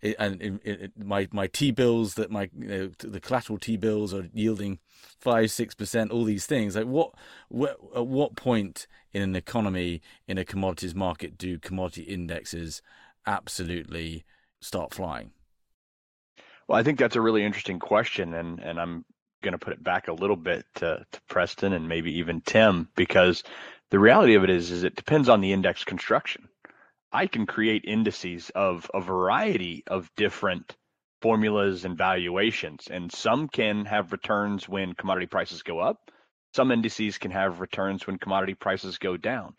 [0.00, 3.76] It, and it, it, my my T bills that my you know the collateral T
[3.76, 4.80] bills are yielding
[5.20, 6.10] five six percent.
[6.10, 7.14] All these things like what,
[7.48, 12.82] what at what point in an economy in a commodities market do commodity indexes
[13.26, 14.24] absolutely
[14.60, 15.30] start flying?
[16.72, 19.04] Well, I think that's a really interesting question, and and I'm
[19.42, 22.88] going to put it back a little bit to, to Preston and maybe even Tim
[22.96, 23.42] because
[23.90, 26.48] the reality of it is is it depends on the index construction.
[27.12, 30.74] I can create indices of a variety of different
[31.20, 36.10] formulas and valuations, and some can have returns when commodity prices go up.
[36.54, 39.56] Some indices can have returns when commodity prices go down.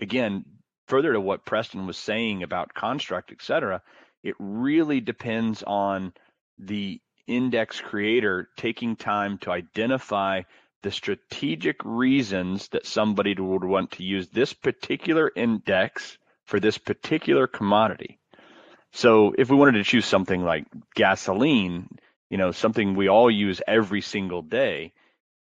[0.00, 0.44] Again,
[0.88, 3.82] further to what Preston was saying about construct, et cetera,
[4.24, 6.12] it really depends on
[6.58, 10.42] the index creator taking time to identify
[10.82, 17.46] the strategic reasons that somebody would want to use this particular index for this particular
[17.46, 18.18] commodity.
[18.92, 21.88] So if we wanted to choose something like gasoline,
[22.30, 24.92] you know, something we all use every single day,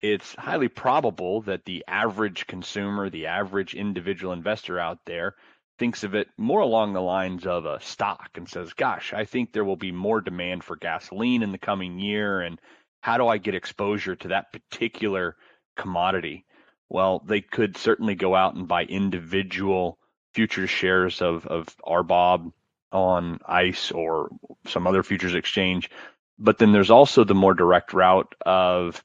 [0.00, 5.34] it's highly probable that the average consumer, the average individual investor out there
[5.78, 9.52] thinks of it more along the lines of a stock and says, gosh, I think
[9.52, 12.40] there will be more demand for gasoline in the coming year.
[12.40, 12.60] And
[13.00, 15.36] how do I get exposure to that particular
[15.76, 16.44] commodity?
[16.88, 19.98] Well, they could certainly go out and buy individual
[20.32, 22.52] futures shares of, of RBOB
[22.92, 24.30] on ICE or
[24.66, 25.90] some other futures exchange.
[26.38, 29.02] But then there's also the more direct route of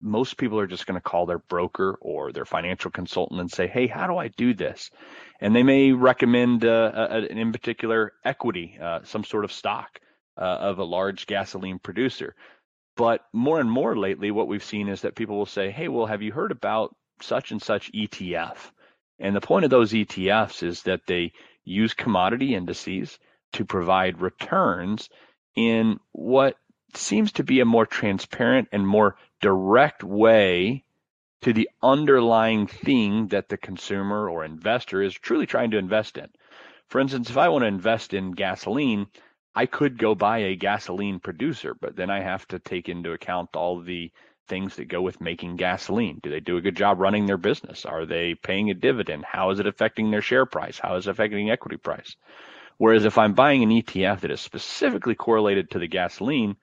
[0.00, 3.66] most people are just going to call their broker or their financial consultant and say,
[3.66, 4.90] Hey, how do I do this?
[5.40, 10.00] And they may recommend, uh, a, in particular, equity, uh, some sort of stock
[10.38, 12.34] uh, of a large gasoline producer.
[12.96, 16.06] But more and more lately, what we've seen is that people will say, Hey, well,
[16.06, 18.56] have you heard about such and such ETF?
[19.18, 21.32] And the point of those ETFs is that they
[21.64, 23.18] use commodity indices
[23.52, 25.08] to provide returns
[25.54, 26.56] in what
[26.94, 30.84] seems to be a more transparent and more direct way
[31.42, 36.28] to the underlying thing that the consumer or investor is truly trying to invest in.
[36.88, 39.06] For instance, if I want to invest in gasoline,
[39.54, 43.56] I could go buy a gasoline producer, but then I have to take into account
[43.56, 44.12] all the
[44.48, 46.20] things that go with making gasoline.
[46.22, 47.84] Do they do a good job running their business?
[47.84, 49.24] Are they paying a dividend?
[49.24, 50.78] How is it affecting their share price?
[50.78, 52.16] How is it affecting equity price?
[52.78, 56.56] Whereas if I'm buying an ETF that is specifically correlated to the gasoline,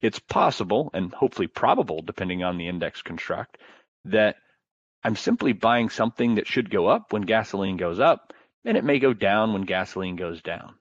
[0.00, 3.58] it's possible and hopefully probable, depending on the index construct,
[4.04, 4.36] that
[5.04, 8.32] I'm simply buying something that should go up when gasoline goes up,
[8.64, 10.74] and it may go down when gasoline goes down.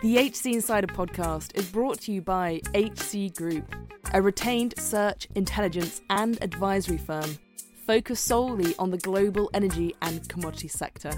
[0.00, 3.74] The HC Insider podcast is brought to you by HC Group,
[4.14, 7.38] a retained search, intelligence, and advisory firm
[7.90, 11.10] focused solely on the global energy and commodity sector.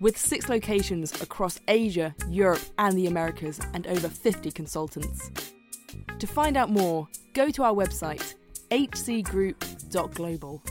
[0.00, 5.30] With six locations across Asia, Europe, and the Americas, and over 50 consultants.
[6.18, 8.34] To find out more, go to our website,
[8.70, 10.62] hcgroup.global.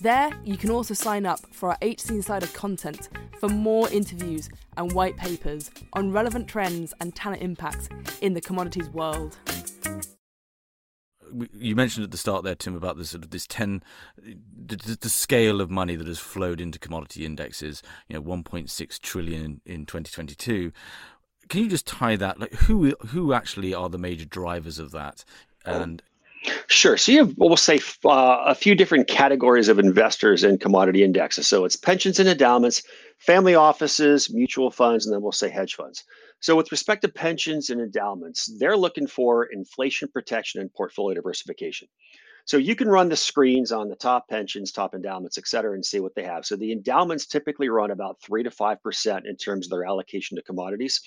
[0.00, 3.08] There, you can also sign up for our HC Insider content
[3.38, 7.88] for more interviews and white papers on relevant trends and talent impacts
[8.20, 9.36] in the commodities world.
[11.52, 13.82] You mentioned at the start there, Tim, about this sort of this ten,
[14.16, 17.82] the, the scale of money that has flowed into commodity indexes.
[18.08, 20.72] You know, 1.6 trillion in, in 2022
[21.48, 22.40] can you just tie that?
[22.40, 25.24] Like, who who actually are the major drivers of that?
[25.66, 25.80] Oh.
[25.80, 26.02] And
[26.66, 26.96] Sure.
[26.96, 31.46] So you have, we'll say, uh, a few different categories of investors in commodity indexes.
[31.48, 32.82] So it's pensions and endowments,
[33.18, 36.04] family offices, mutual funds, and then we'll say hedge funds.
[36.40, 41.88] So with respect to pensions and endowments, they're looking for inflation protection and portfolio diversification.
[42.44, 45.84] So you can run the screens on the top pensions, top endowments, et cetera, and
[45.84, 46.44] see what they have.
[46.44, 50.36] So the endowments typically run about three to five percent in terms of their allocation
[50.36, 51.00] to commodities.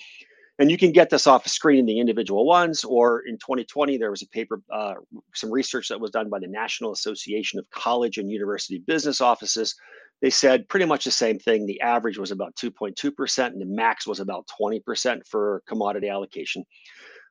[0.58, 3.96] And you can get this off a screen in the individual ones, or in 2020,
[3.96, 4.94] there was a paper, uh,
[5.34, 9.76] some research that was done by the National Association of College and University Business Offices.
[10.20, 11.64] They said pretty much the same thing.
[11.64, 16.64] The average was about 2.2%, and the max was about 20% for commodity allocation.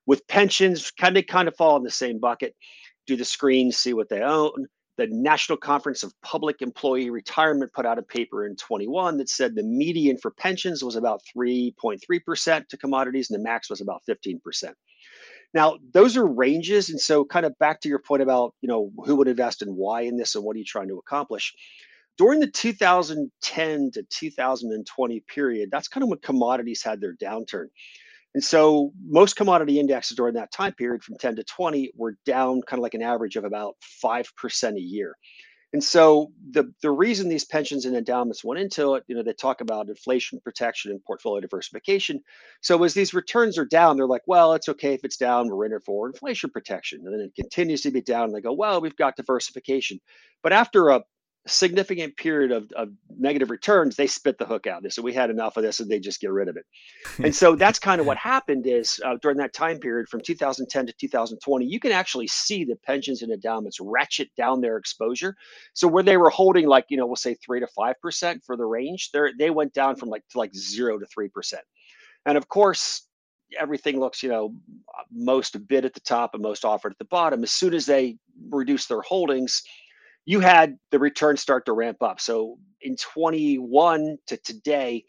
[0.06, 2.56] With pensions, kind of kind of fall in the same bucket.
[3.08, 7.86] Do the screens, see what they own the National Conference of Public Employee Retirement put
[7.86, 12.78] out a paper in 21 that said the median for pensions was about 3.3% to
[12.78, 14.74] commodities and the max was about 15%.
[15.54, 16.90] Now, those are ranges.
[16.90, 19.76] And so, kind of back to your point about, you know, who would invest and
[19.76, 21.54] why in this and what are you trying to accomplish?
[22.18, 27.68] During the 2010 to 2020 period, that's kind of when commodities had their downturn.
[28.38, 32.62] And so most commodity indexes during that time period from 10 to 20 were down
[32.68, 33.74] kind of like an average of about
[34.06, 35.16] 5% a year.
[35.74, 39.34] And so the, the reason these pensions and endowments went into it, you know, they
[39.34, 42.20] talk about inflation protection and portfolio diversification.
[42.62, 45.66] So as these returns are down, they're like, well, it's okay if it's down, we're
[45.66, 47.02] in it for inflation protection.
[47.06, 48.26] And then it continues to be down.
[48.26, 50.00] And they go, well, we've got diversification.
[50.44, 51.02] But after a
[51.48, 54.84] significant period of, of negative returns, they spit the hook out.
[54.84, 56.66] They said we had enough of this, and they just get rid of it.
[57.24, 60.88] and so that's kind of what happened is uh, during that time period from 2010
[60.88, 65.36] to 2020, you can actually see the pensions and endowments ratchet down their exposure.
[65.74, 68.58] So where they were holding like you know we'll say three to five percent for
[68.58, 71.64] the range, they they went down from like to like zero to three percent.
[72.26, 73.08] And of course,
[73.58, 74.54] everything looks, you know,
[75.12, 77.44] most bid at the top and most offered at the bottom.
[77.44, 78.18] As soon as they
[78.50, 79.64] reduce their holdings,
[80.28, 82.20] you had the returns start to ramp up.
[82.20, 85.06] So in 21 to today,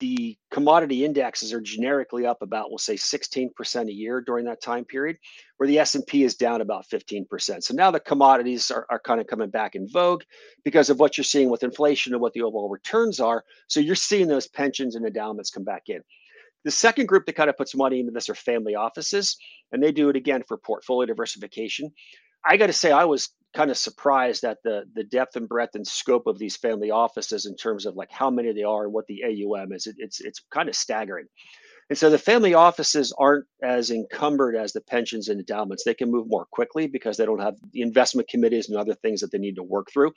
[0.00, 4.84] the commodity indexes are generically up about we'll say 16% a year during that time
[4.84, 5.16] period
[5.56, 9.26] where the s&p is down about 15% so now the commodities are, are kind of
[9.26, 10.22] coming back in vogue
[10.64, 13.42] because of what you're seeing with inflation and what the overall returns are.
[13.66, 16.00] So you're seeing those pensions and endowments come back in.
[16.64, 19.36] The second group that kind of puts money into this are family offices
[19.72, 21.90] and they do it again for portfolio diversification.
[22.46, 25.74] I got to say i was kind of surprised at the the depth and breadth
[25.74, 28.92] and scope of these family offices in terms of like how many they are and
[28.92, 29.88] what the AUM is.
[29.88, 31.26] It, it's it's kind of staggering.
[31.90, 35.84] And so the family offices aren't as encumbered as the pensions and endowments.
[35.84, 39.20] They can move more quickly because they don't have the investment committees and other things
[39.20, 40.12] that they need to work through.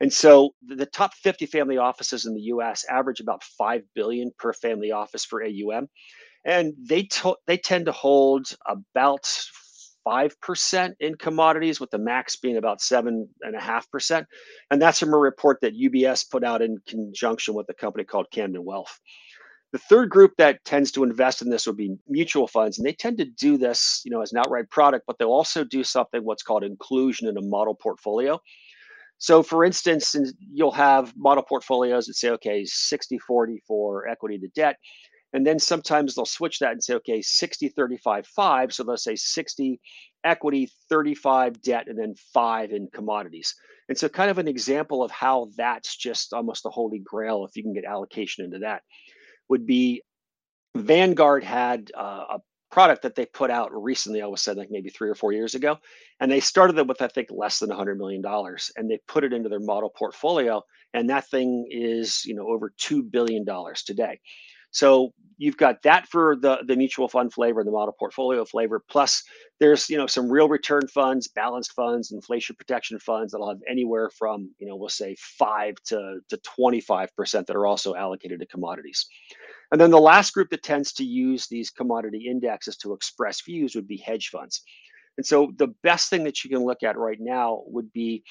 [0.00, 4.52] And so the top 50 family offices in the US average about 5 billion per
[4.52, 5.88] family office for AUM.
[6.44, 9.26] And they to- they tend to hold about
[10.06, 14.24] 5% in commodities, with the max being about 7.5%.
[14.70, 18.26] And that's from a report that UBS put out in conjunction with a company called
[18.34, 18.98] Campden Wealth.
[19.72, 22.94] The third group that tends to invest in this would be mutual funds, and they
[22.94, 26.24] tend to do this, you know, as an outright product, but they'll also do something
[26.24, 28.40] what's called inclusion in a model portfolio.
[29.18, 30.14] So, for instance,
[30.52, 34.76] you'll have model portfolios that say, okay, 60 40 for equity to debt.
[35.32, 38.72] And then sometimes they'll switch that and say, okay, 60, 35, 5.
[38.72, 39.80] So they'll say 60
[40.24, 43.54] equity, 35 debt, and then five in commodities.
[43.88, 47.56] And so, kind of an example of how that's just almost the holy grail if
[47.56, 48.82] you can get allocation into that
[49.48, 50.02] would be
[50.76, 52.38] Vanguard had uh, a
[52.70, 55.54] product that they put out recently, I was said like maybe three or four years
[55.54, 55.78] ago.
[56.20, 58.22] And they started it with, I think, less than $100 million.
[58.76, 60.62] And they put it into their model portfolio.
[60.92, 63.44] And that thing is, you know, over $2 billion
[63.86, 64.20] today.
[64.70, 68.82] So you've got that for the the mutual fund flavor, the model portfolio flavor.
[68.90, 69.22] Plus,
[69.60, 74.10] there's you know some real return funds, balanced funds, inflation protection funds that'll have anywhere
[74.10, 78.46] from you know we'll say five to to 25 percent that are also allocated to
[78.46, 79.06] commodities.
[79.70, 83.74] And then the last group that tends to use these commodity indexes to express views
[83.74, 84.62] would be hedge funds.
[85.18, 88.22] And so the best thing that you can look at right now would be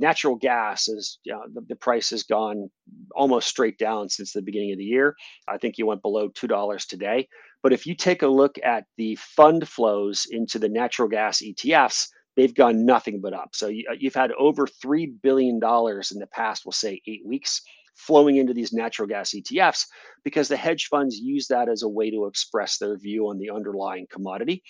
[0.00, 2.70] natural gas is you know, the, the, price has gone
[3.14, 5.14] almost straight down since the beginning of the year.
[5.48, 7.28] I think you went below two dollars today.
[7.62, 12.08] But if you take a look at the fund flows into the natural gas ETFs,
[12.36, 13.50] they've gone nothing but up.
[13.52, 17.60] So you, have had over three billion dollars in the past, we'll say eight weeks,
[17.94, 19.84] flowing into these natural gas ETFs
[20.24, 23.50] because the hedge funds use that as a way to express their view on the
[23.50, 24.62] underlying commodity.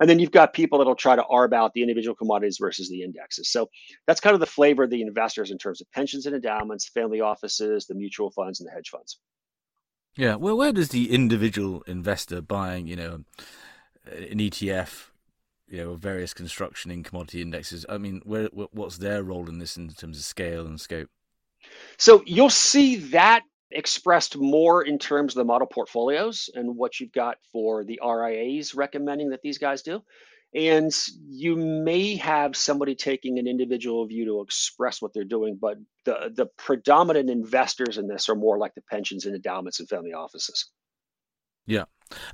[0.00, 3.02] And then you've got people that'll try to arb out the individual commodities versus the
[3.02, 3.50] indexes.
[3.50, 3.68] So
[4.06, 7.20] that's kind of the flavor of the investors in terms of pensions and endowments, family
[7.20, 9.18] offices, the mutual funds, and the hedge funds.
[10.16, 10.36] Yeah.
[10.36, 13.24] Well, where does the individual investor buying, you know,
[14.06, 15.10] an ETF,
[15.68, 17.84] you know, various construction in commodity indexes?
[17.88, 21.10] I mean, where what's their role in this in terms of scale and scope?
[21.98, 27.12] So you'll see that expressed more in terms of the model portfolios and what you've
[27.12, 30.02] got for the RIAs recommending that these guys do.
[30.52, 30.92] and
[31.28, 36.32] you may have somebody taking an individual view to express what they're doing, but the,
[36.34, 40.66] the predominant investors in this are more like the pensions and endowments and family offices.
[41.66, 41.84] Yeah.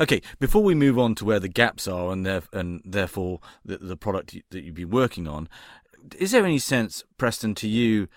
[0.00, 0.22] Okay.
[0.38, 3.96] Before we move on to where the gaps are and, there, and therefore the, the
[3.98, 5.46] product that you've been working on,
[6.18, 8.08] is there any sense, Preston, to you,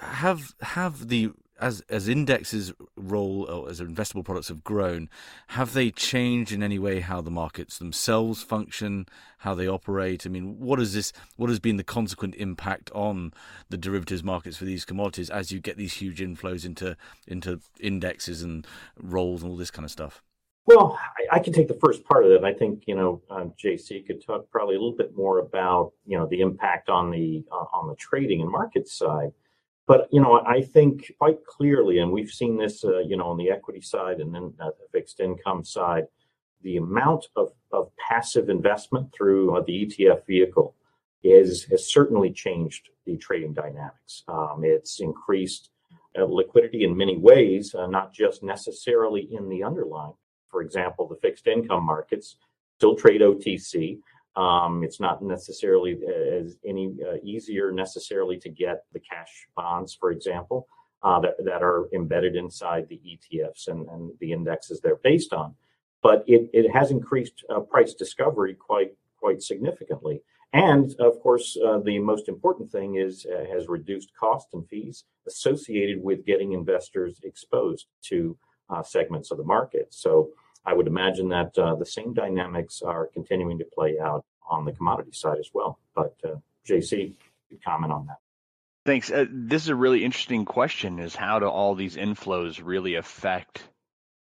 [0.00, 5.08] have have the as as indexes role or as investable products have grown,
[5.48, 9.06] have they changed in any way how the markets themselves function,
[9.38, 10.26] how they operate?
[10.26, 11.12] I mean, what is this?
[11.36, 13.32] What has been the consequent impact on
[13.68, 16.96] the derivatives markets for these commodities as you get these huge inflows into
[17.26, 18.66] into indexes and
[19.00, 20.22] rolls and all this kind of stuff?
[20.66, 20.98] Well,
[21.32, 22.44] I, I, can take the first part of it.
[22.44, 26.18] I think you know um, JC could talk probably a little bit more about you
[26.18, 29.32] know the impact on the uh, on the trading and market side.
[29.88, 33.38] But you know, I think quite clearly, and we've seen this, uh, you know, on
[33.38, 36.04] the equity side and then uh, the fixed income side,
[36.62, 40.76] the amount of, of passive investment through uh, the ETF vehicle
[41.24, 44.24] is has certainly changed the trading dynamics.
[44.28, 45.70] Um, it's increased
[46.18, 50.14] uh, liquidity in many ways, uh, not just necessarily in the underlying.
[50.50, 52.36] For example, the fixed income markets
[52.76, 54.00] still trade OTC,
[54.38, 59.96] um, it's not necessarily uh, as any uh, easier necessarily to get the cash bonds,
[59.98, 60.68] for example,
[61.02, 65.56] uh, that, that are embedded inside the ETFs and, and the indexes they're based on.
[66.04, 70.22] But it, it has increased uh, price discovery quite quite significantly.
[70.52, 75.02] And of course, uh, the most important thing is uh, has reduced cost and fees
[75.26, 78.38] associated with getting investors exposed to
[78.84, 79.88] segments of the market.
[79.90, 80.30] So
[80.64, 84.72] I would imagine that uh, the same dynamics are continuing to play out on the
[84.72, 85.78] commodity side as well.
[85.94, 86.36] But uh,
[86.68, 87.14] JC,
[87.64, 88.18] comment on that.
[88.84, 89.10] Thanks.
[89.10, 93.62] Uh, this is a really interesting question: is how do all these inflows really affect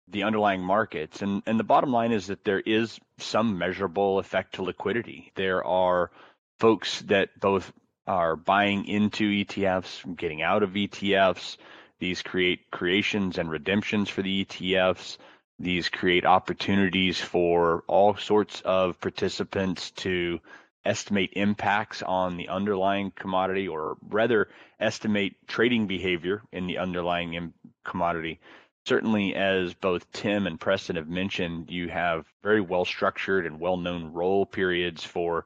[0.10, 1.22] the underlying markets?
[1.22, 5.32] And and the bottom line is that there is some measurable effect to liquidity.
[5.36, 6.12] There are
[6.60, 7.72] folks that both
[8.08, 11.58] are buying into ETFs, getting out of ETFs.
[12.00, 15.18] These create creations and redemptions for the ETFs.
[15.60, 20.40] These create opportunities for all sorts of participants to
[20.86, 24.50] estimate impacts on the underlying commodity or rather
[24.80, 27.54] estimate trading behavior in the underlying
[27.84, 28.40] commodity.
[28.86, 33.78] Certainly, as both Tim and Preston have mentioned, you have very well structured and well
[33.78, 35.46] known roll periods for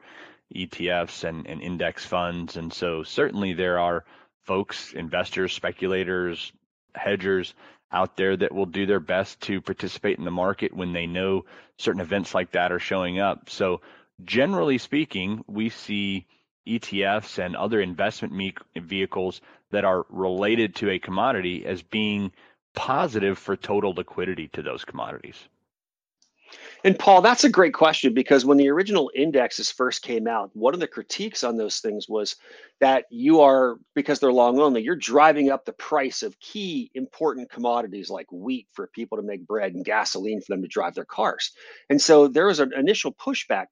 [0.54, 2.58] ETFs and, and index funds.
[2.58, 4.06] And so, certainly, there are
[4.44, 6.52] folks, investors, speculators,
[6.94, 7.56] hedgers
[7.92, 11.46] out there that will do their best to participate in the market when they know
[11.78, 13.50] certain events like that are showing up.
[13.50, 13.82] So,
[14.24, 16.28] generally speaking, we see
[16.68, 22.32] ETFs and other investment me- vehicles that are related to a commodity as being
[22.74, 25.48] positive for total liquidity to those commodities.
[26.84, 30.74] And Paul, that's a great question because when the original indexes first came out, one
[30.74, 32.36] of the critiques on those things was
[32.80, 37.52] that you are, because they're long only, you're driving up the price of key important
[37.52, 41.06] commodities like wheat for people to make bread and gasoline for them to drive their
[41.06, 41.52] cars.
[41.90, 43.68] And so there was an initial pushback.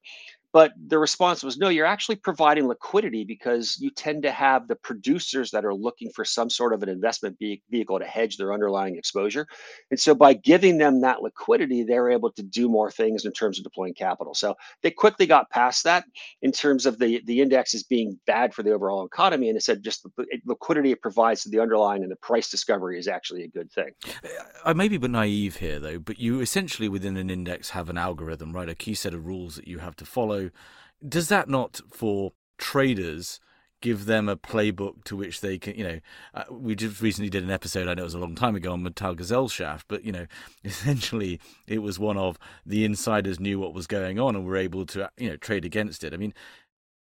[0.52, 4.76] But the response was no, you're actually providing liquidity because you tend to have the
[4.76, 7.38] producers that are looking for some sort of an investment
[7.70, 9.46] vehicle to hedge their underlying exposure.
[9.92, 13.60] And so by giving them that liquidity, they're able to do more things in terms
[13.60, 14.34] of deploying capital.
[14.34, 16.06] So they quickly got past that
[16.42, 19.50] in terms of the, the index as being bad for the overall economy.
[19.50, 22.98] And it said just the liquidity it provides to the underlying and the price discovery
[22.98, 23.92] is actually a good thing.
[24.66, 27.98] I may be but naive here, though, but you essentially within an index have an
[27.98, 28.68] algorithm, right?
[28.68, 30.39] A key set of rules that you have to follow
[31.08, 33.40] does that not for traders
[33.82, 36.00] give them a playbook to which they can, you know,
[36.34, 38.74] uh, we just recently did an episode, I know it was a long time ago
[38.74, 40.28] on Metallgesellschaft, but, you know,
[40.64, 44.86] essentially it was one of the insiders knew what was going on and were able
[44.88, 46.14] to, you know, trade against it.
[46.14, 46.34] I mean,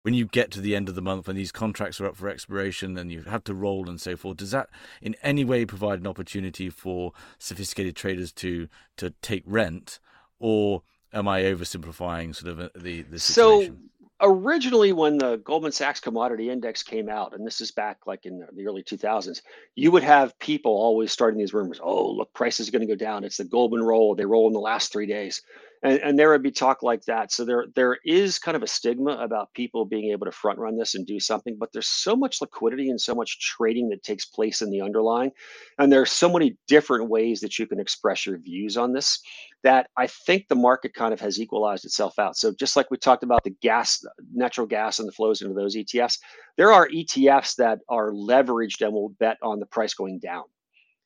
[0.02, 2.30] when you get to the end of the month and these contracts are up for
[2.30, 4.70] expiration and you have to roll and so forth, does that
[5.02, 8.68] in any way provide an opportunity for sophisticated traders to
[8.98, 10.00] to take rent
[10.38, 10.84] or
[11.16, 13.74] am I oversimplifying sort of uh, the the situation?
[13.74, 13.86] So
[14.22, 18.46] originally when the Goldman Sachs commodity index came out, and this is back like in
[18.54, 19.42] the early 2000s,
[19.76, 21.80] you would have people always starting these rumors.
[21.82, 23.24] Oh, look, price is going to go down.
[23.24, 24.16] It's the Goldman roll.
[24.16, 25.42] They roll in the last three days
[25.84, 27.32] and, and there would be talk like that.
[27.32, 30.78] So there there is kind of a stigma about people being able to front run
[30.78, 34.26] this and do something, but there's so much liquidity and so much trading that takes
[34.26, 35.32] place in the underlying,
[35.78, 39.20] and there's so many different ways that you can express your views on this
[39.64, 42.38] that I think the market kind of has equalized itself out.
[42.38, 45.76] So just like we talked about the gas, natural gas, and the flows into those
[45.76, 46.20] ETFs,
[46.56, 50.44] there are ETFs that are leveraged and will bet on the price going down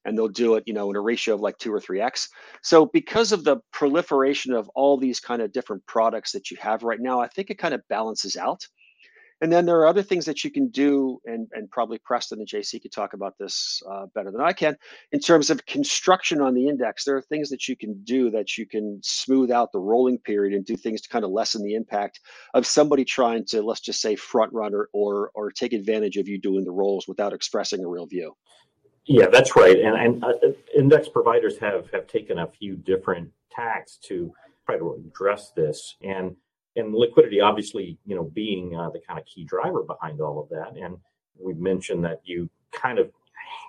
[0.10, 2.30] and they'll do it, you know, in a ratio of like two or three x.
[2.64, 6.84] So because of the proliferation of all these kind of different products that you have
[6.84, 8.68] right now, I think it kind of balances out.
[9.42, 12.48] And then there are other things that you can do, and, and probably Preston and
[12.48, 14.76] JC could talk about this uh, better than I can.
[15.14, 18.58] In terms of construction on the index, there are things that you can do that
[18.58, 21.76] you can smooth out the rolling period and do things to kind of lessen the
[21.76, 22.20] impact
[22.54, 26.28] of somebody trying to, let's just say, front run or, or, or take advantage of
[26.28, 28.36] you doing the rolls without expressing a real view.
[29.10, 29.78] Yeah, that's right.
[29.78, 30.34] And, and uh,
[30.78, 34.32] index providers have, have taken a few different tacks to
[34.66, 35.96] try to address this.
[36.04, 36.36] And
[36.76, 40.50] and liquidity obviously you know being uh, the kind of key driver behind all of
[40.50, 40.98] that and
[41.40, 43.12] we mentioned that you kind of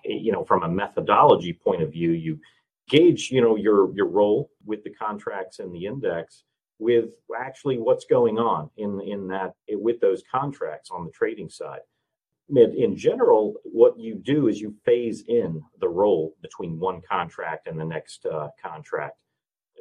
[0.04, 2.38] you know from a methodology point of view you
[2.88, 6.44] gauge you know your your roll with the contracts and the index
[6.78, 11.80] with actually what's going on in in that with those contracts on the trading side
[12.56, 17.78] in general what you do is you phase in the roll between one contract and
[17.78, 19.20] the next uh, contract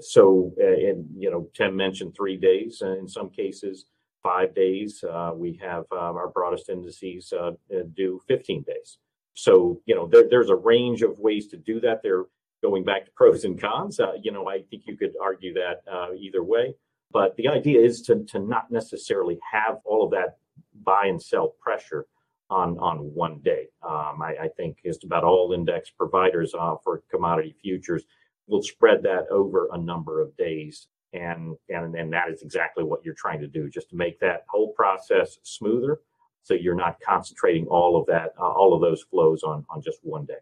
[0.01, 3.85] so, uh, and you know, Tim mentioned three days uh, in some cases,
[4.23, 5.03] five days.
[5.03, 7.51] Uh, we have uh, our broadest indices uh,
[7.95, 8.97] do 15 days.
[9.33, 12.01] So, you know, there, there's a range of ways to do that.
[12.03, 12.25] They're
[12.61, 13.99] going back to pros and cons.
[14.21, 15.81] you know, I think you could argue that
[16.19, 16.75] either way.
[17.11, 20.37] But the idea is to, to not necessarily have all of that
[20.83, 22.05] buy and sell pressure
[22.49, 23.67] on on one day.
[23.87, 28.05] Um, I, I, think just about all index providers uh, for commodity futures
[28.49, 30.87] we'll spread that over a number of days.
[31.13, 34.45] And, and, and that is exactly what you're trying to do, just to make that
[34.49, 36.01] whole process smoother.
[36.43, 39.99] So you're not concentrating all of that, uh, all of those flows on, on just
[40.03, 40.35] one day.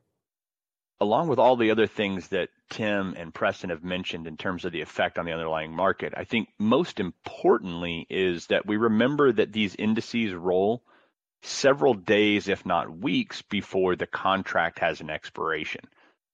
[0.99, 4.71] Along with all the other things that Tim and Preston have mentioned in terms of
[4.71, 9.53] the effect on the underlying market, I think most importantly is that we remember that
[9.53, 10.81] these indices roll
[11.47, 15.81] several days, if not weeks, before the contract has an expiration.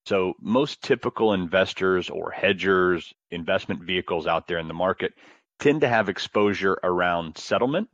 [0.05, 5.14] So most typical investors or hedgers, investment vehicles out there in the market
[5.59, 7.88] tend to have exposure around settlement.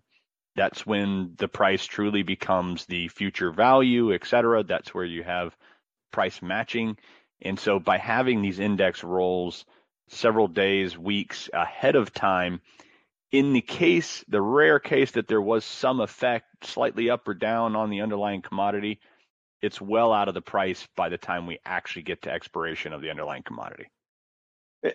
[0.56, 4.64] That's when the price truly becomes the future value, et cetera.
[4.64, 5.56] That's where you have
[6.12, 6.98] price matching.
[7.42, 9.66] And so by having these index rolls
[10.10, 12.62] several days, weeks ahead of time,
[13.32, 17.76] in the case, the rare case that there was some effect slightly up or down
[17.76, 19.00] on the underlying commodity,
[19.62, 23.02] it's well out of the price by the time we actually get to expiration of
[23.02, 23.86] the underlying commodity.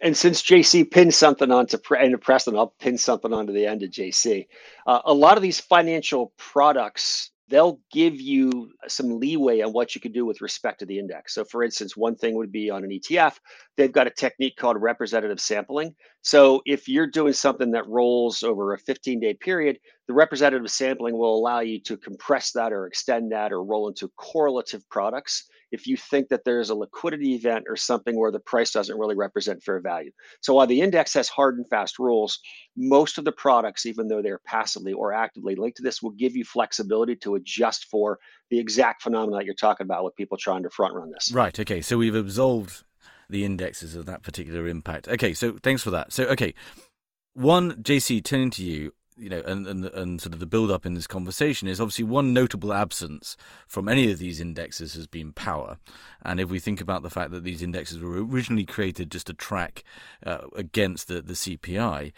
[0.02, 3.90] And since JC pinned something onto and Preston, I'll pin something onto the end of
[3.90, 4.46] JC.
[4.86, 10.00] Uh, a lot of these financial products they'll give you some leeway on what you
[10.00, 11.34] can do with respect to the index.
[11.34, 13.34] So, for instance, one thing would be on an ETF,
[13.76, 15.94] they've got a technique called representative sampling.
[16.22, 19.78] So, if you're doing something that rolls over a 15 day period,
[20.08, 24.08] the representative sampling will allow you to compress that or extend that or roll into
[24.16, 28.70] correlative products if you think that there's a liquidity event or something where the price
[28.70, 30.12] doesn't really represent fair value.
[30.40, 32.38] So while the index has hard and fast rules,
[32.76, 36.36] most of the products, even though they're passively or actively linked to this, will give
[36.36, 38.18] you flexibility to adjust for
[38.50, 41.32] the exact phenomenon that you're talking about with people trying to front run this.
[41.32, 41.58] Right.
[41.58, 41.80] Okay.
[41.80, 42.84] So we've absolved
[43.28, 45.08] the indexes of that particular impact.
[45.08, 45.34] Okay.
[45.34, 46.12] So thanks for that.
[46.12, 46.54] So, okay.
[47.34, 50.84] One, JC, turning to you, you know, and, and and sort of the build up
[50.84, 53.36] in this conversation is obviously one notable absence
[53.66, 55.78] from any of these indexes has been power.
[56.22, 59.34] And if we think about the fact that these indexes were originally created just to
[59.34, 59.84] track
[60.26, 62.12] uh, against the, the CPI,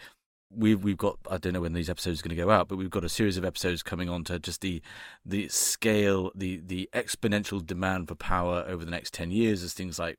[0.49, 2.77] we've we've got I don't know when these episodes are going to go out, but
[2.77, 4.81] we've got a series of episodes coming on to just the
[5.25, 9.99] the scale, the the exponential demand for power over the next ten years as things
[9.99, 10.17] like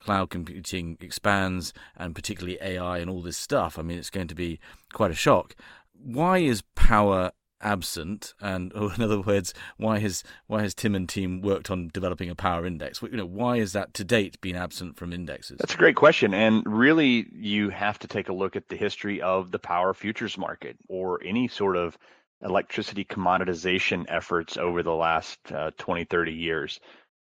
[0.00, 3.78] cloud computing expands and particularly AI and all this stuff.
[3.78, 4.60] I mean, it's going to be
[4.92, 5.56] quite a shock
[6.02, 8.34] why is power absent?
[8.40, 12.30] And or in other words why has why has tim and team worked on developing
[12.30, 13.02] a power index?
[13.02, 15.58] You know why is that to date been absent from indexes?
[15.58, 19.22] That's a great question and really you have to take a look at the history
[19.22, 21.96] of the power futures market or any sort of
[22.42, 26.80] electricity commoditization efforts over the last uh, 20 30 years.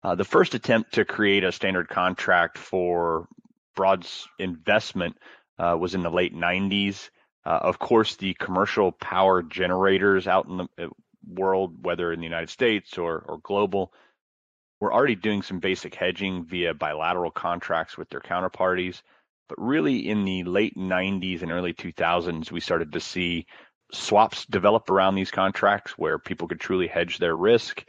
[0.04, 3.28] Uh, the first attempt to create a standard contract for
[3.76, 4.06] broad
[4.40, 5.18] investment
[5.60, 7.10] uh, was in the late 90s
[7.46, 10.88] uh, of course, the commercial power generators out in the uh,
[11.28, 13.94] world, whether in the United States or, or global,
[14.80, 19.02] were already doing some basic hedging via bilateral contracts with their counterparties.
[19.50, 23.46] But really, in the late 90s and early 2000s, we started to see
[23.92, 27.86] swaps develop around these contracts where people could truly hedge their risk.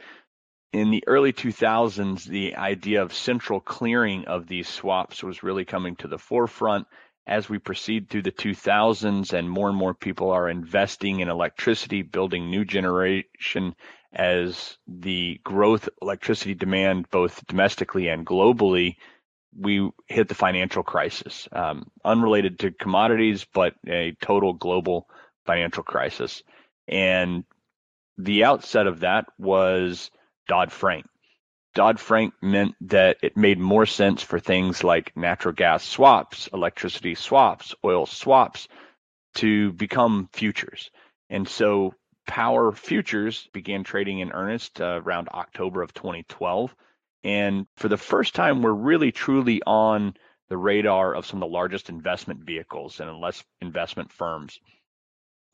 [0.73, 5.95] In the early 2000s, the idea of central clearing of these swaps was really coming
[5.97, 6.87] to the forefront
[7.27, 12.01] as we proceed through the 2000s and more and more people are investing in electricity,
[12.01, 13.75] building new generation
[14.13, 18.95] as the growth electricity demand both domestically and globally
[19.57, 21.47] we hit the financial crisis.
[21.51, 25.07] Um, unrelated to commodities but a total global
[25.45, 26.43] financial crisis.
[26.87, 27.45] And
[28.17, 30.11] the outset of that was
[31.75, 37.13] dodd-frank dodd-frank meant that it made more sense for things like natural gas swaps electricity
[37.15, 38.67] swaps oil swaps
[39.35, 40.89] to become futures
[41.29, 41.93] and so
[42.25, 46.75] power futures began trading in earnest uh, around October of 2012.
[47.23, 50.15] And for the first time, we're really truly on
[50.49, 54.59] the radar of some of the largest investment vehicles and less investment firms.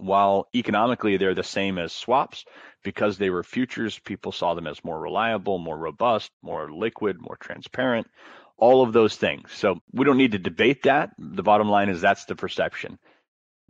[0.01, 2.45] While economically they're the same as swaps,
[2.83, 7.37] because they were futures, people saw them as more reliable, more robust, more liquid, more
[7.39, 8.07] transparent,
[8.57, 9.51] all of those things.
[9.53, 11.11] So we don't need to debate that.
[11.17, 12.97] The bottom line is that's the perception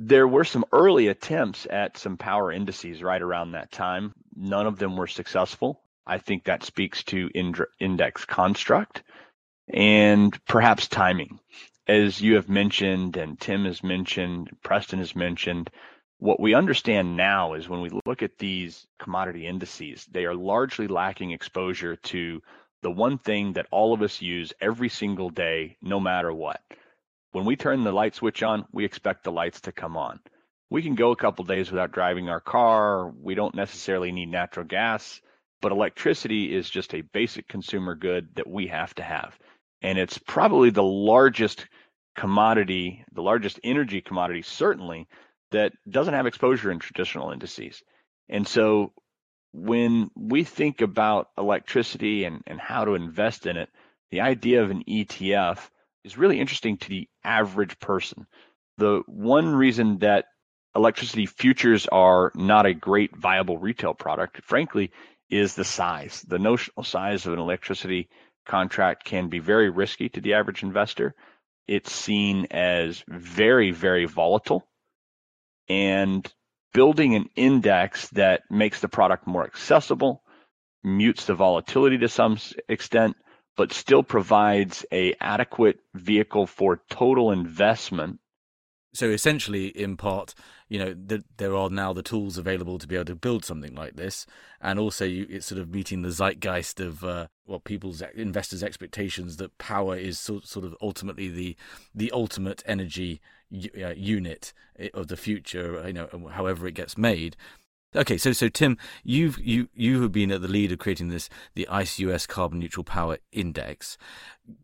[0.04, 4.14] there were some early attempts at some power indices right around that time.
[4.36, 5.80] None of them were successful.
[6.08, 7.30] I think that speaks to
[7.80, 9.04] index construct
[9.72, 11.40] and perhaps timing.
[11.88, 15.70] As you have mentioned, and Tim has mentioned, Preston has mentioned,
[16.22, 20.88] what we understand now is when we look at these commodity indices, they are largely
[20.88, 22.44] lacking exposure to
[22.84, 26.62] the one thing that all of us use every single day, no matter what,
[27.32, 30.20] when we turn the light switch on, we expect the lights to come on.
[30.70, 33.10] We can go a couple days without driving our car.
[33.10, 35.22] We don't necessarily need natural gas,
[35.60, 39.40] but electricity is just a basic consumer good that we have to have.
[39.82, 41.66] And it's probably the largest
[42.16, 45.08] commodity, the largest energy commodity, certainly,
[45.52, 47.82] that doesn't have exposure in traditional indices.
[48.30, 48.94] And so
[49.54, 53.70] when we think about electricity and, and how to invest in it,
[54.10, 55.70] the idea of an ETF
[56.04, 58.26] is really interesting to the average person.
[58.78, 60.26] The one reason that
[60.76, 64.92] electricity futures are not a great viable retail product, frankly,
[65.30, 66.26] is the size.
[66.28, 68.10] The notional size of an electricity
[68.46, 71.14] contract can be very risky to the average investor.
[71.68, 74.68] It's seen as very, very volatile.
[75.72, 76.30] And
[76.74, 80.22] building an index that makes the product more accessible,
[80.84, 83.16] mutes the volatility to some extent,
[83.56, 88.20] but still provides a adequate vehicle for total investment.
[88.94, 90.36] So essentially, in part,
[90.68, 93.74] you know, the, there are now the tools available to be able to build something
[93.74, 94.26] like this,
[94.60, 99.38] and also you, it's sort of meeting the zeitgeist of uh, what people's investors' expectations
[99.38, 101.56] that power is so, sort of ultimately the
[101.96, 103.22] the ultimate energy
[103.54, 104.54] uh, unit
[104.94, 105.84] of the future.
[105.86, 107.36] You know, however it gets made,
[107.94, 111.28] Okay, so so Tim, you've you you have been at the lead of creating this
[111.56, 113.98] the ICE US Carbon Neutral Power Index.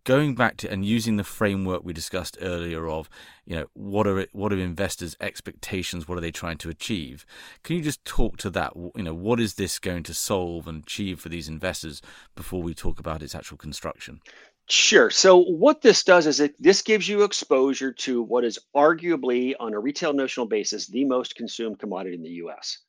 [0.05, 3.09] Going back to and using the framework we discussed earlier of,
[3.45, 6.07] you know, what are what are investors' expectations?
[6.07, 7.25] What are they trying to achieve?
[7.63, 8.71] Can you just talk to that?
[8.77, 12.01] You know, what is this going to solve and achieve for these investors
[12.33, 14.21] before we talk about its actual construction?
[14.70, 15.09] Sure.
[15.09, 19.74] So what this does is it this gives you exposure to what is arguably on
[19.74, 22.80] a retail notional basis the most consumed commodity in the US.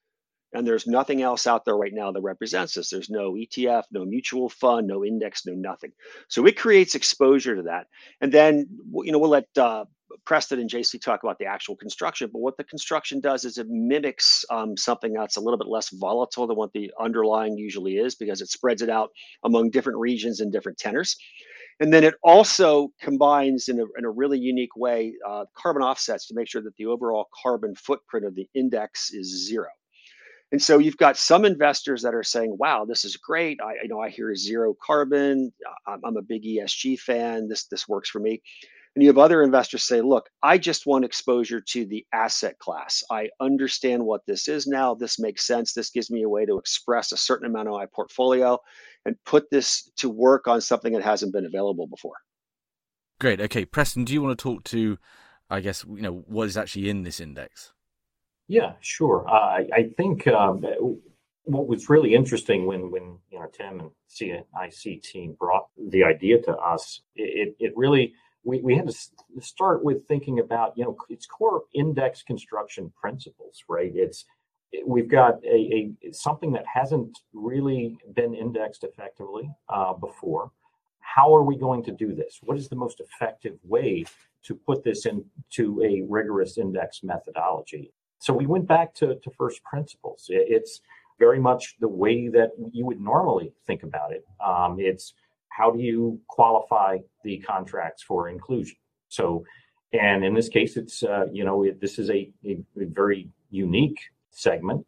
[0.55, 2.91] And there's nothing else out there right now that represents this.
[2.91, 5.93] There's no ETF, no mutual fund, no index, no nothing.
[6.29, 7.87] So it creates exposure to that.
[8.21, 8.67] And then,
[9.05, 9.85] you know, we'll let uh,
[10.25, 12.31] Preston and JC talk about the actual construction.
[12.33, 15.91] But what the construction does is it mimics um, something that's a little bit less
[15.91, 19.11] volatile than what the underlying usually is because it spreads it out
[19.45, 21.17] among different regions and different tenors.
[21.81, 26.27] And then it also combines in a, in a really unique way uh, carbon offsets
[26.27, 29.69] to make sure that the overall carbon footprint of the index is zero.
[30.51, 33.61] And so you've got some investors that are saying, "Wow, this is great.
[33.63, 35.53] I you know I hear zero carbon.
[35.87, 37.49] I'm, I'm a big ESG fan.
[37.49, 38.41] This this works for me."
[38.97, 43.05] And you have other investors say, "Look, I just want exposure to the asset class.
[43.11, 44.95] I understand what this is now.
[44.95, 45.75] This makes sense.
[45.75, 48.59] This gives me a way to express a certain amount of my portfolio
[49.05, 52.17] and put this to work on something that hasn't been available before."
[53.21, 53.41] Great.
[53.41, 54.97] Okay, Preston, do you want to talk to,
[55.51, 57.73] I guess, you know, what is actually in this index?
[58.47, 59.29] Yeah, sure.
[59.29, 60.65] Uh, I, I think um,
[61.49, 66.41] what was really interesting when when you know Tim and CNIC team brought the idea
[66.43, 68.95] to us, it it really we, we had to
[69.41, 73.93] start with thinking about you know its core index construction principles, right?
[73.95, 74.25] It's
[74.87, 80.51] we've got a, a something that hasn't really been indexed effectively uh, before.
[81.01, 82.39] How are we going to do this?
[82.43, 84.05] What is the most effective way
[84.45, 87.93] to put this into a rigorous index methodology?
[88.19, 90.27] So we went back to, to first principles.
[90.29, 90.81] It's
[91.19, 94.25] very much the way that you would normally think about it.
[94.45, 95.15] Um, it's
[95.49, 98.77] how do you qualify the contracts for inclusion?
[99.09, 99.45] So
[99.93, 103.29] And in this case, it's, uh, you know, it, this is a, a, a very
[103.51, 104.01] unique
[104.31, 104.87] segment.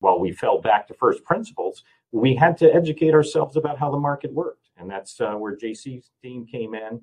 [0.00, 3.98] While we fell back to first principles, we had to educate ourselves about how the
[3.98, 4.70] market worked.
[4.76, 7.00] And that's uh, where JC's team came in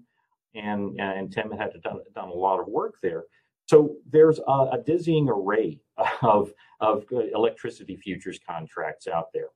[0.55, 3.23] and, and Tim had done, done a lot of work there.
[3.67, 5.79] So there's a, a dizzying array
[6.21, 9.49] of, of electricity futures contracts out there.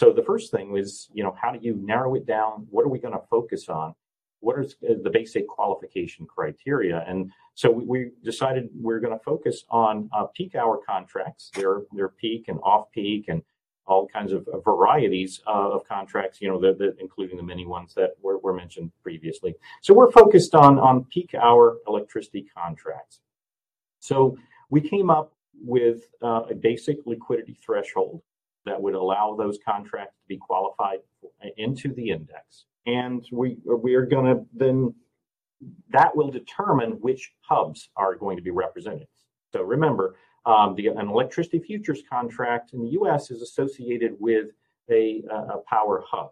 [0.00, 2.66] So the first thing is, you know, how do you narrow it down?
[2.70, 3.94] What are we going to focus on?
[4.44, 7.04] What are the basic qualification criteria?
[7.08, 11.50] And so we, decided we're going to focus on uh, peak hour contracts.
[11.54, 11.82] They're
[12.20, 13.42] peak and off peak and
[13.86, 17.94] all kinds of varieties uh, of contracts, you know, the, the, including the many ones
[17.94, 19.54] that were, were mentioned previously.
[19.82, 23.20] So we're focused on, on peak hour electricity contracts.
[24.00, 24.36] So
[24.70, 28.22] we came up with uh, a basic liquidity threshold
[28.66, 31.00] that would allow those contracts to be qualified
[31.56, 32.64] into the index.
[32.86, 34.94] And we, we are going to then,
[35.90, 39.06] that will determine which hubs are going to be represented.
[39.52, 40.16] So remember,
[40.46, 44.48] um, the, an electricity futures contract in the US is associated with
[44.90, 46.30] a, a power hub.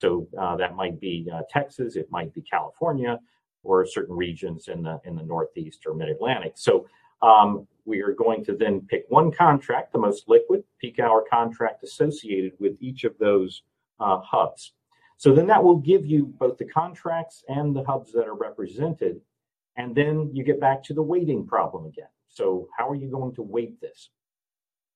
[0.00, 3.20] So uh, that might be uh, Texas, it might be California,
[3.62, 6.54] or certain regions in the in the Northeast or Mid Atlantic.
[6.56, 6.88] So
[7.22, 11.84] um, we are going to then pick one contract, the most liquid peak hour contract
[11.84, 13.62] associated with each of those
[14.00, 14.72] uh, hubs.
[15.22, 19.20] So then that will give you both the contracts and the hubs that are represented.
[19.76, 22.08] And then you get back to the weighting problem again.
[22.26, 24.10] So how are you going to weight this?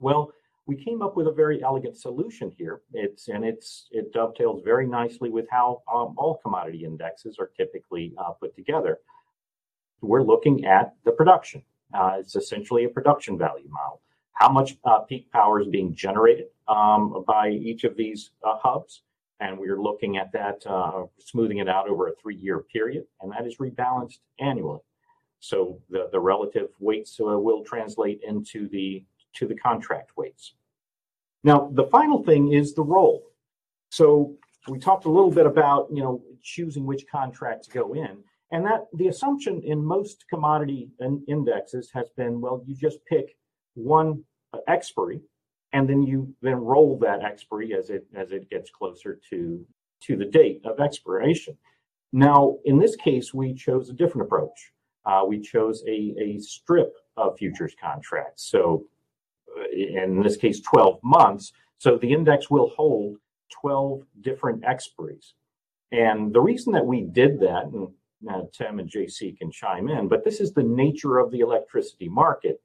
[0.00, 0.32] Well,
[0.66, 2.80] we came up with a very elegant solution here.
[2.92, 8.12] It's and it's it dovetails very nicely with how um, all commodity indexes are typically
[8.18, 8.98] uh, put together.
[10.00, 11.62] We're looking at the production.
[11.94, 14.00] Uh, it's essentially a production value model.
[14.32, 19.02] How much uh, peak power is being generated um, by each of these uh, hubs?
[19.40, 23.30] And we're looking at that, uh, smoothing it out over a three year period, and
[23.32, 24.80] that is rebalanced annually.
[25.40, 30.54] So the, relative weights uh, will translate into the to the contract weights.
[31.44, 33.22] Now, the final thing is the roll.
[33.90, 34.36] So
[34.68, 38.18] we talked a little bit about you know choosing which contracts go in,
[38.50, 43.36] and that the assumption in most commodity and indexes has been well, you just pick
[43.74, 45.20] one uh, expiry,
[45.72, 49.64] and then you then roll that expiry as it as it gets closer to
[50.02, 51.56] to the date of expiration.
[52.12, 54.72] Now, in this case, we chose a different approach.
[55.04, 58.48] Uh, we chose a, a strip of futures contracts.
[58.50, 58.84] So,
[59.56, 61.52] uh, in this case, 12 months.
[61.78, 63.18] So the index will hold
[63.60, 65.32] 12 different expiries.
[65.92, 67.88] And the reason that we did that, and
[68.20, 72.08] now Tim and JC can chime in, but this is the nature of the electricity
[72.08, 72.60] market.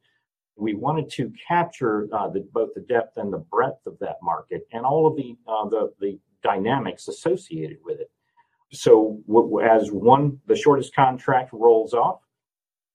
[0.58, 4.68] We wanted to capture uh, the, both the depth and the breadth of that market
[4.74, 8.12] and all of the, uh, the, the dynamics associated with it.
[8.72, 12.22] So w- as one, the shortest contract rolls off,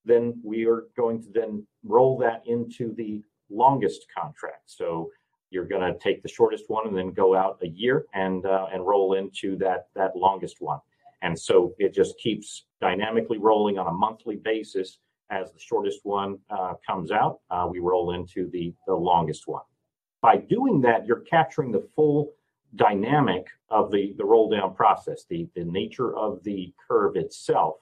[0.05, 4.63] then we are going to then roll that into the longest contract.
[4.67, 5.11] So
[5.51, 8.67] you're going to take the shortest one and then go out a year and uh,
[8.73, 10.81] and roll into that that longest one.
[11.23, 14.99] And so it just keeps dynamically rolling on a monthly basis.
[15.31, 19.65] As the shortest one uh, comes out, uh, we roll into the the longest one.
[20.23, 22.33] By doing that, you're capturing the full
[22.77, 27.77] dynamic of the the roll down process, the the nature of the curve itself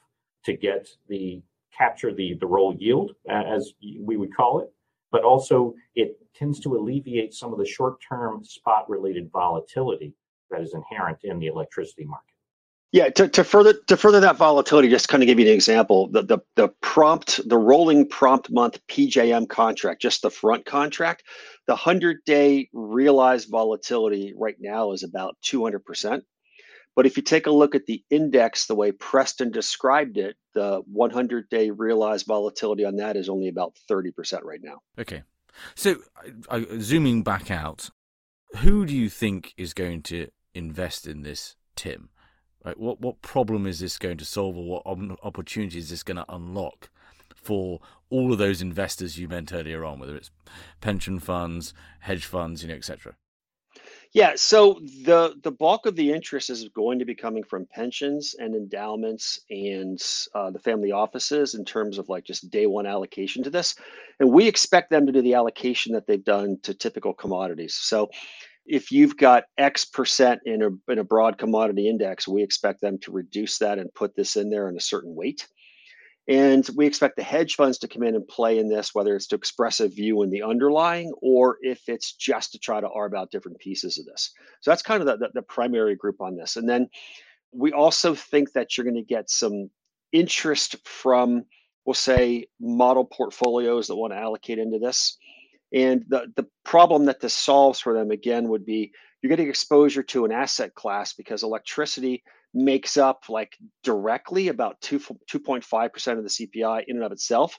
[0.45, 1.43] to get the
[1.77, 4.73] capture the, the roll yield, as we would call it,
[5.11, 10.15] but also it tends to alleviate some of the short term spot related volatility
[10.51, 12.34] that is inherent in the electricity market.
[12.95, 16.07] Yeah, to, to further to further that volatility, just kind of give you an example,
[16.13, 21.25] the, the the prompt, the rolling prompt month PJM contract, just the front contract,
[21.67, 26.23] the hundred day realized volatility right now is about two hundred percent.
[26.95, 30.81] But if you take a look at the index, the way Preston described it, the
[30.87, 34.79] 100 day realized volatility on that is only about 30% right now.
[34.97, 35.25] Okay.
[35.75, 35.97] So,
[36.49, 37.91] uh, zooming back out,
[38.59, 42.11] who do you think is going to invest in this, Tim?
[42.65, 46.17] Right, what what problem is this going to solve, or what opportunity is this going
[46.17, 46.89] to unlock
[47.35, 50.31] for all of those investors you meant earlier on, whether it's
[50.81, 53.17] pension funds, hedge funds, you know, etc.
[54.15, 58.37] Yeah, so the the bulk of the interest is going to be coming from pensions
[58.39, 60.01] and endowments and
[60.35, 63.75] uh, the family offices in terms of like just day one allocation to this,
[64.21, 67.75] and we expect them to do the allocation that they've done to typical commodities.
[67.75, 68.11] So,
[68.67, 72.99] if you've got X percent in a in a broad commodity index, we expect them
[73.01, 75.47] to reduce that and put this in there in a certain weight.
[76.27, 79.27] And we expect the hedge funds to come in and play in this, whether it's
[79.27, 83.15] to express a view in the underlying or if it's just to try to arb
[83.15, 84.33] out different pieces of this.
[84.63, 86.57] So that's kind of the, the, the primary group on this.
[86.57, 86.89] And then
[87.53, 89.69] we also think that you're going to get some
[90.13, 91.45] interest from
[91.85, 95.19] we'll say model portfolios that want to allocate into this.
[95.75, 100.05] And the, the problem that this solves for them again would be you're getting exposure
[100.05, 102.23] to an asset class because electricity
[102.55, 107.59] makes up like directly about 2, 2.5% of the CPI in and of itself.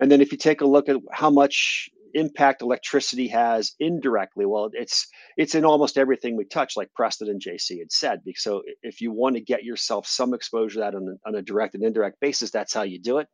[0.00, 4.70] And then if you take a look at how much impact electricity has indirectly well
[4.72, 9.02] it's it's in almost everything we touch like preston and jc had said so if
[9.02, 12.18] you want to get yourself some exposure to that on on a direct and indirect
[12.20, 13.28] basis that's how you do it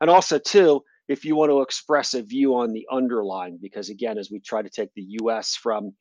[0.00, 4.16] and also too if you want to express a view on the underlying because again
[4.16, 5.92] as we try to take the us from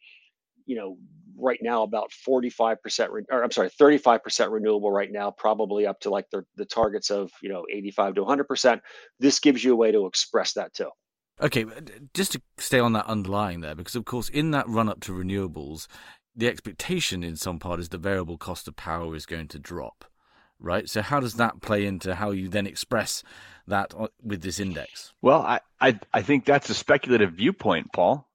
[0.65, 0.97] you know
[1.37, 2.77] right now about 45%
[3.31, 7.31] or i'm sorry 35% renewable right now probably up to like the, the targets of
[7.41, 8.81] you know 85 to 100%
[9.19, 10.89] this gives you a way to express that too
[11.41, 11.65] Okay,
[12.13, 15.13] just to stay on that underlying there, because of course, in that run up to
[15.13, 15.87] renewables,
[16.35, 20.03] the expectation in some part is the variable cost of power is going to drop,
[20.59, 20.89] right?
[20.89, 23.23] So, how does that play into how you then express
[23.69, 23.93] that
[24.23, 25.13] with this index?
[25.21, 28.27] Well, I, I, I think that's a speculative viewpoint, Paul.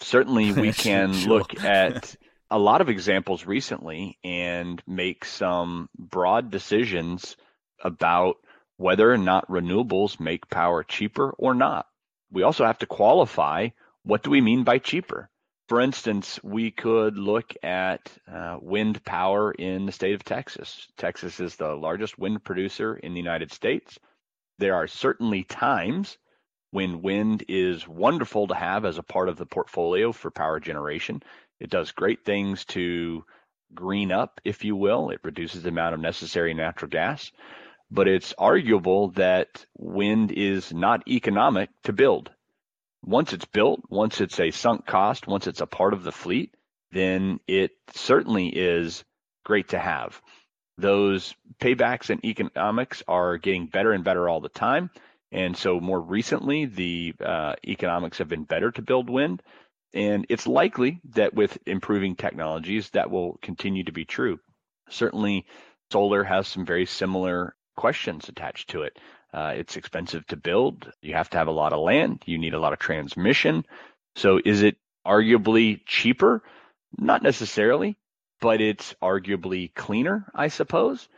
[0.00, 1.38] Certainly, we can sure.
[1.38, 2.16] look at
[2.50, 7.36] a lot of examples recently and make some broad decisions
[7.82, 8.36] about
[8.76, 11.86] whether or not renewables make power cheaper or not
[12.30, 13.68] we also have to qualify
[14.02, 15.28] what do we mean by cheaper.
[15.68, 20.86] For instance, we could look at uh, wind power in the state of Texas.
[20.96, 23.98] Texas is the largest wind producer in the United States.
[24.58, 26.18] There are certainly times
[26.70, 31.22] when wind is wonderful to have as a part of the portfolio for power generation.
[31.60, 33.24] It does great things to
[33.74, 35.10] green up, if you will.
[35.10, 37.30] It reduces the amount of necessary natural gas
[37.90, 42.30] but it's arguable that wind is not economic to build.
[43.02, 46.54] Once it's built, once it's a sunk cost, once it's a part of the fleet,
[46.92, 49.04] then it certainly is
[49.44, 50.20] great to have.
[50.78, 54.90] Those paybacks and economics are getting better and better all the time.
[55.30, 59.42] And so, more recently, the uh, economics have been better to build wind.
[59.92, 64.38] And it's likely that with improving technologies, that will continue to be true.
[64.88, 65.46] Certainly,
[65.90, 68.98] solar has some very similar questions attached to it.
[69.32, 70.90] Uh, it's expensive to build.
[71.02, 72.22] You have to have a lot of land.
[72.24, 73.66] You need a lot of transmission.
[74.16, 74.76] So is it
[75.06, 76.42] arguably cheaper?
[76.96, 77.98] Not necessarily,
[78.40, 81.08] but it's arguably cleaner, I suppose.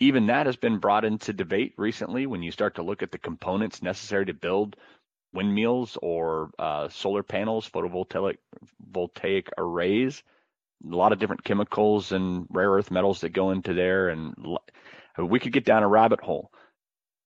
[0.00, 3.18] Even that has been brought into debate recently when you start to look at the
[3.18, 4.76] components necessary to build
[5.32, 8.36] windmills or uh, solar panels, photovoltaic
[8.80, 10.22] voltaic arrays.
[10.84, 14.34] A lot of different chemicals and rare earth metals that go into there, and
[15.18, 16.52] we could get down a rabbit hole.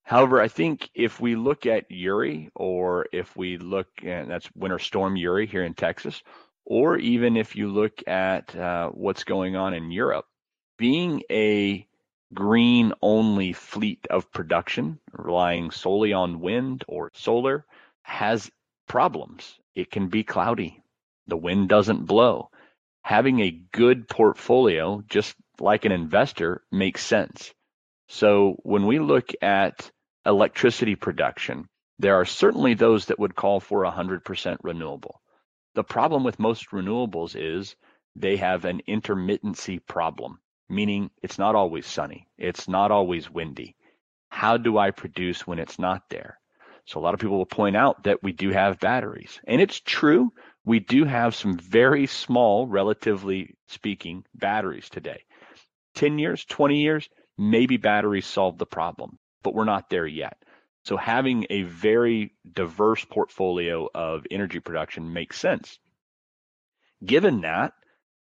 [0.04, 4.78] However, I think if we look at Uri, or if we look, and that's Winter
[4.78, 6.22] Storm Uri here in Texas,
[6.64, 10.26] or even if you look at uh, what's going on in Europe,
[10.78, 11.86] being a
[12.32, 17.66] green only fleet of production, relying solely on wind or solar,
[18.02, 18.50] has
[18.88, 19.58] problems.
[19.74, 20.82] It can be cloudy.
[21.26, 22.50] The wind doesn't blow.
[23.02, 27.52] Having a good portfolio, just like an investor, makes sense.
[28.08, 29.90] So when we look at
[30.26, 35.21] electricity production, there are certainly those that would call for 100% renewable.
[35.74, 37.76] The problem with most renewables is
[38.14, 43.76] they have an intermittency problem, meaning it's not always sunny, it's not always windy.
[44.28, 46.38] How do I produce when it's not there?
[46.84, 49.40] So a lot of people will point out that we do have batteries.
[49.46, 50.32] And it's true,
[50.64, 55.24] we do have some very small, relatively speaking, batteries today.
[55.94, 57.08] 10 years, 20 years,
[57.38, 60.36] maybe batteries solve the problem, but we're not there yet.
[60.84, 65.78] So having a very diverse portfolio of energy production makes sense.
[67.04, 67.74] Given that,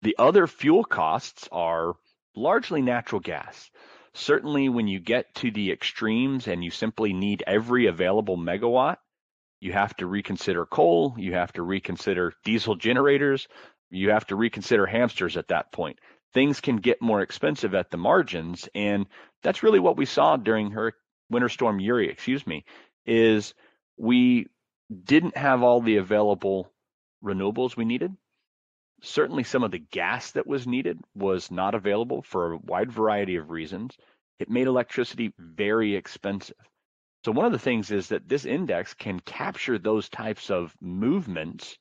[0.02, 1.96] the other fuel costs are
[2.36, 3.70] largely natural gas.
[4.14, 8.98] Certainly, when you get to the extremes and you simply need every available megawatt,
[9.60, 13.48] you have to reconsider coal, you have to reconsider diesel generators,
[13.92, 16.00] you have to reconsider hamsters at that point
[16.34, 18.70] things can get more expensive at the margins.
[18.76, 19.08] And
[19.44, 20.94] that's really what we saw during her
[21.30, 22.66] winter storm Uri, excuse me,
[23.06, 23.54] is
[23.98, 24.48] we
[25.04, 26.72] didn't have all the available
[27.24, 28.16] renewables we needed.
[29.02, 33.36] Certainly some of the gas that was needed was not available for a wide variety
[33.38, 33.96] of reasons.
[34.40, 36.56] It made electricity very expensive.
[37.26, 41.78] So one of the things is that this index can capture those types of movements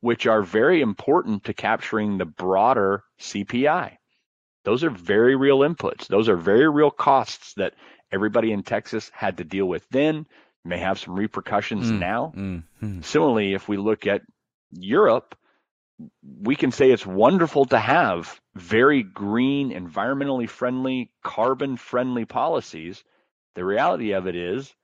[0.00, 3.96] which are very important to capturing the broader CPI.
[4.64, 6.08] Those are very real inputs.
[6.08, 7.74] Those are very real costs that
[8.12, 10.26] everybody in Texas had to deal with then,
[10.64, 12.32] may have some repercussions mm, now.
[12.36, 13.04] Mm, mm.
[13.04, 14.22] Similarly, if we look at
[14.70, 15.36] Europe,
[16.22, 23.04] we can say it's wonderful to have very green, environmentally friendly, carbon friendly policies.
[23.54, 24.74] The reality of it is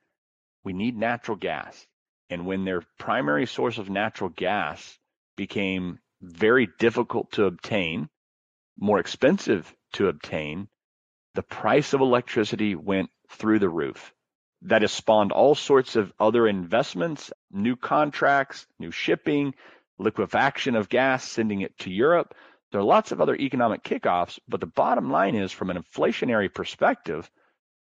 [0.63, 1.87] we need natural gas.
[2.29, 4.97] And when their primary source of natural gas
[5.35, 8.07] became very difficult to obtain,
[8.79, 10.69] more expensive to obtain,
[11.33, 14.13] the price of electricity went through the roof.
[14.63, 19.55] That has spawned all sorts of other investments, new contracts, new shipping,
[19.97, 22.35] liquefaction of gas, sending it to Europe.
[22.71, 26.53] There are lots of other economic kickoffs, but the bottom line is from an inflationary
[26.53, 27.29] perspective,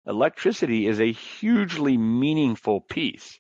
[0.07, 3.39] electricity is a hugely meaningful piece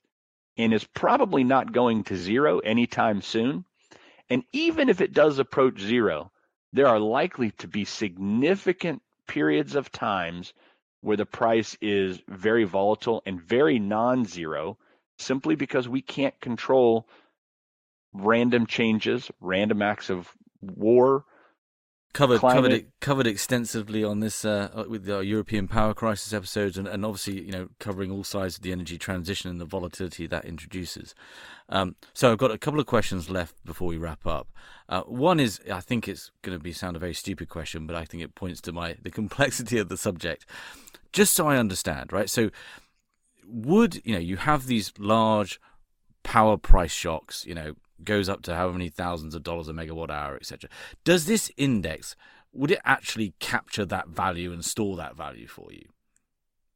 [0.57, 3.65] and is probably not going to zero anytime soon.
[4.29, 6.31] And even if it does approach zero,
[6.73, 10.53] there are likely to be significant periods of times
[11.03, 14.77] where the price is very volatile and very non-zero
[15.19, 17.07] simply because we can't control
[18.13, 20.29] random changes, random acts of
[20.61, 21.25] war,
[22.13, 26.77] covered covered it, covered extensively on this uh, uh, with the European power crisis episodes,
[26.77, 30.27] and, and obviously you know covering all sides of the energy transition and the volatility
[30.27, 31.15] that introduces.
[31.69, 34.49] Um, so I've got a couple of questions left before we wrap up.
[34.89, 37.97] Uh, one is I think it's going to be sound a very stupid question, but
[37.97, 40.47] I think it points to my the complexity of the subject.
[41.13, 42.31] Just so I understand, right?
[42.31, 42.51] So
[43.47, 45.61] would you know you have these large
[46.23, 50.11] power price shocks, you know, goes up to how many thousands of dollars a megawatt
[50.11, 50.71] hour, etc.
[51.05, 52.17] Does this index
[52.53, 55.87] would it actually capture that value and store that value for you?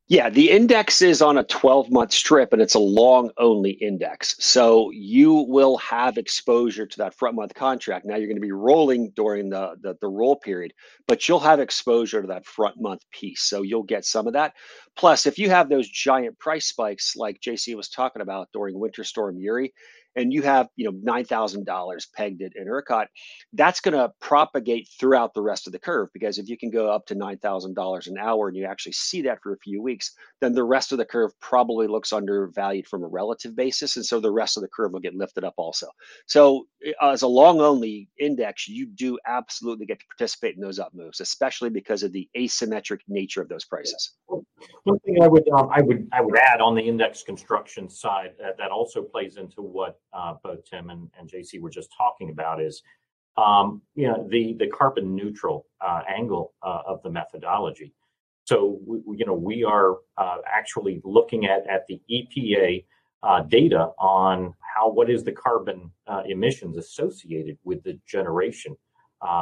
[0.06, 4.36] Yeah, the index is on a 12 month strip and it's a long only index.
[4.38, 8.04] So you will have exposure to that front month contract.
[8.04, 10.74] Now you're going to be rolling during the, the, the roll period,
[11.08, 13.40] but you'll have exposure to that front month piece.
[13.40, 14.52] So you'll get some of that.
[14.94, 19.04] Plus, if you have those giant price spikes like JC was talking about during Winter
[19.04, 19.72] Storm Uri,
[20.16, 23.06] and you have you know nine thousand dollars pegged at, in ERCOT,
[23.52, 26.90] that's going to propagate throughout the rest of the curve because if you can go
[26.90, 29.82] up to nine thousand dollars an hour and you actually see that for a few
[29.82, 34.04] weeks, then the rest of the curve probably looks undervalued from a relative basis, and
[34.04, 35.88] so the rest of the curve will get lifted up also.
[36.26, 36.66] So
[37.00, 41.20] as a long only index, you do absolutely get to participate in those up moves,
[41.20, 44.12] especially because of the asymmetric nature of those prices.
[44.84, 48.32] One thing I would um, I would I would add on the index construction side
[48.44, 52.30] uh, that also plays into what uh, both Tim and, and JC were just talking
[52.30, 52.82] about is
[53.36, 57.92] um, you know the the carbon neutral uh, angle uh, of the methodology.
[58.44, 62.84] So we, you know we are uh, actually looking at at the EPA
[63.22, 65.90] uh, data on how what is the carbon
[66.26, 68.76] emissions associated with the generation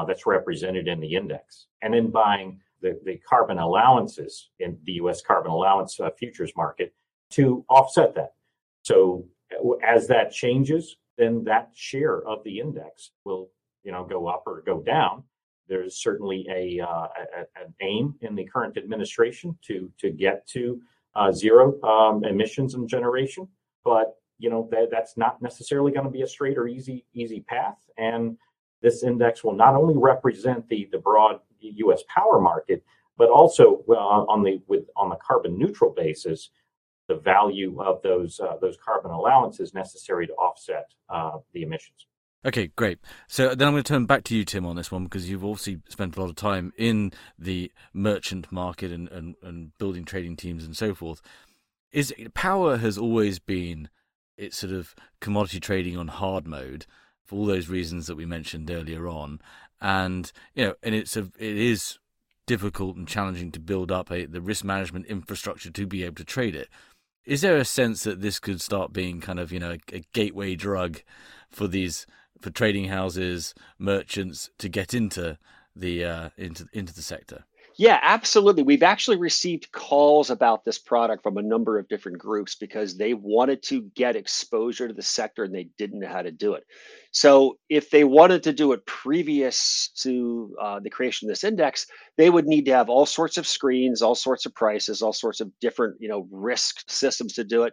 [0.07, 5.23] that's represented in the index, and then buying the, the carbon allowances in the U.S.
[5.23, 6.93] carbon allowance uh, futures market
[7.31, 8.33] to offset that.
[8.83, 9.25] So
[9.87, 13.51] as that changes, then that share of the index will,
[13.85, 15.23] you know, go up or go down.
[15.69, 20.81] There's certainly a, uh, a an aim in the current administration to to get to
[21.15, 23.49] uh, zero um, emissions and generation,
[23.85, 27.41] but you know that that's not necessarily going to be a straight or easy easy
[27.41, 27.79] path.
[27.97, 28.37] And
[28.83, 32.03] this index will not only represent the the broad U.S.
[32.09, 32.83] power market,
[33.17, 36.51] but also well, on the with on the carbon neutral basis,
[37.09, 42.07] the value of those uh, those carbon allowances necessary to offset uh, the emissions.
[42.45, 42.99] Okay, great.
[43.29, 45.45] So then I'm going to turn back to you, Tim, on this one because you've
[45.45, 50.37] obviously spent a lot of time in the merchant market and, and, and building trading
[50.37, 51.23] teams and so forth.
[51.93, 53.91] Is power has always been
[54.37, 56.87] it's sort of commodity trading on hard mode
[57.25, 59.41] for all those reasons that we mentioned earlier on,
[59.81, 61.99] and you know, and it's a it is
[62.47, 66.25] difficult and challenging to build up a, the risk management infrastructure to be able to
[66.25, 66.69] trade it.
[67.25, 70.55] Is there a sense that this could start being kind of you know a, gateway
[70.55, 71.03] drug
[71.51, 72.07] for these
[72.41, 75.39] for trading houses, merchants to get into
[75.77, 77.45] the uh, into into the sector?
[77.83, 78.63] Yeah, absolutely.
[78.63, 83.13] We've actually received calls about this product from a number of different groups because they
[83.13, 86.63] wanted to get exposure to the sector and they didn't know how to do it.
[87.11, 91.89] So, if they wanted to do it previous to uh, the creation of this index,
[92.17, 95.41] they would need to have all sorts of screens, all sorts of prices, all sorts
[95.41, 97.73] of different, you know, risk systems to do it.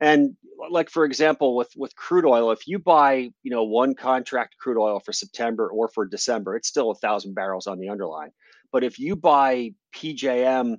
[0.00, 0.36] And
[0.70, 4.78] like for example, with with crude oil, if you buy you know one contract crude
[4.78, 8.30] oil for September or for December, it's still a thousand barrels on the underlying.
[8.72, 10.76] But if you buy PJM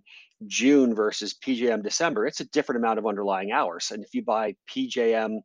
[0.47, 3.91] June versus PJM December, it's a different amount of underlying hours.
[3.91, 5.39] And if you buy PJM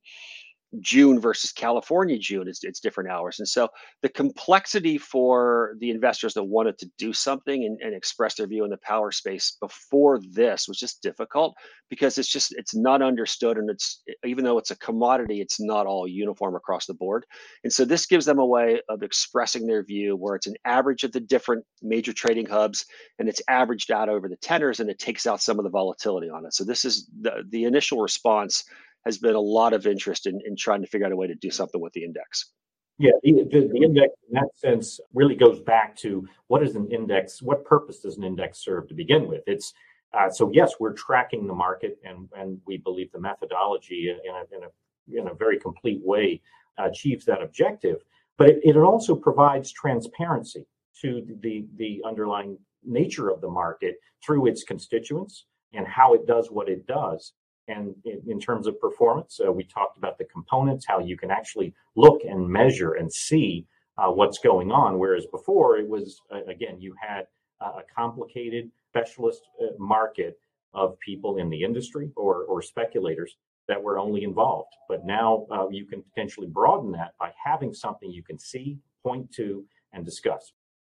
[0.80, 3.38] June versus California June, it's, it's different hours.
[3.38, 3.68] And so
[4.02, 8.64] the complexity for the investors that wanted to do something and, and express their view
[8.64, 11.54] in the power space before this was just difficult
[11.90, 15.86] because it's just it's not understood and it's even though it's a commodity, it's not
[15.86, 17.24] all uniform across the board.
[17.62, 21.04] And so this gives them a way of expressing their view where it's an average
[21.04, 22.84] of the different major trading hubs
[23.18, 26.30] and it's averaged out over the tenors and it takes out some of the volatility
[26.30, 26.54] on it.
[26.54, 28.64] So this is the, the initial response
[29.04, 31.34] has been a lot of interest in, in trying to figure out a way to
[31.34, 32.52] do something with the index.
[32.98, 36.88] Yeah, the, the, the, index in that sense really goes back to what is an
[36.92, 37.42] index?
[37.42, 39.42] What purpose does an index serve to begin with?
[39.46, 39.72] It's
[40.16, 44.56] uh, so yes, we're tracking the market, and and we believe the methodology in a
[44.56, 46.40] in a, in a very complete way
[46.78, 48.04] achieves that objective.
[48.38, 50.64] But it, it also provides transparency
[51.00, 56.48] to the the underlying nature of the market through its constituents and how it does
[56.50, 57.32] what it does.
[57.66, 61.74] And in, terms of performance, uh, we talked about the components, how you can actually
[61.96, 64.98] look and measure and see uh, what's going on.
[64.98, 67.26] Whereas before, it was, uh, again, you had
[67.60, 70.38] a complicated specialist uh, market
[70.74, 73.36] of people in the industry or, or speculators
[73.68, 74.72] that were only involved.
[74.88, 79.32] But now uh, you can potentially broaden that by having something you can see, point
[79.32, 80.52] to, and discuss.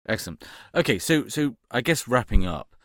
[0.09, 0.45] Excellent.
[0.75, 2.77] Okay, so so I guess wrapping up,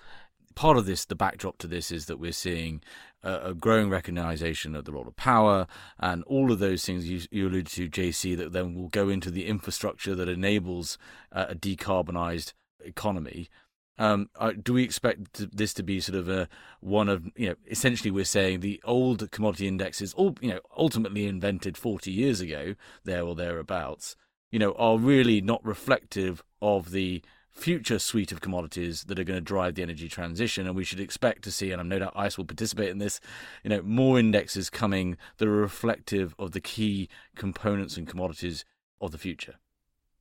[0.55, 2.81] part of this, the backdrop to this is that we're seeing
[3.23, 5.67] a, growing recognition of the role of power
[5.99, 9.31] and all of those things you, you alluded to, JC, that then will go into
[9.31, 10.97] the infrastructure that enables
[11.31, 12.53] uh, a decarbonized
[12.83, 13.49] economy.
[13.97, 16.47] Um, uh, do we expect this to be sort of a
[16.79, 21.25] one of you know essentially we're saying the old commodity indexes all you know ultimately
[21.25, 24.15] invented 40 years ago there or thereabouts
[24.51, 27.21] you know are really not reflective of the
[27.51, 30.99] future suite of commodities that are going to drive the energy transition and we should
[30.99, 33.19] expect to see and I'm no doubt ICE will participate in this
[33.63, 38.65] you know more indexes coming that are reflective of the key components and commodities
[39.01, 39.55] of the future.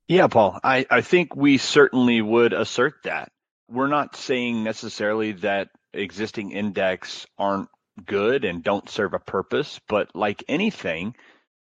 [0.09, 3.33] Yeah Paul I, I think we certainly would assert that.
[3.71, 7.69] We're not saying necessarily that existing index aren't
[8.05, 11.15] good and don't serve a purpose, but like anything,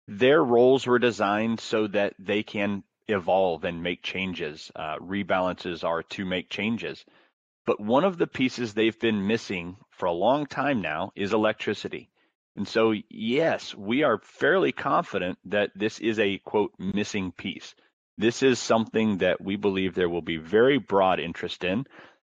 [0.06, 4.70] their roles were designed so that they can evolve and make changes.
[4.74, 7.04] Uh, rebalances are to make changes.
[7.66, 12.10] But one of the pieces they've been missing for a long time now is electricity.
[12.56, 17.74] And so, yes, we are fairly confident that this is a quote missing piece.
[18.16, 21.86] This is something that we believe there will be very broad interest in.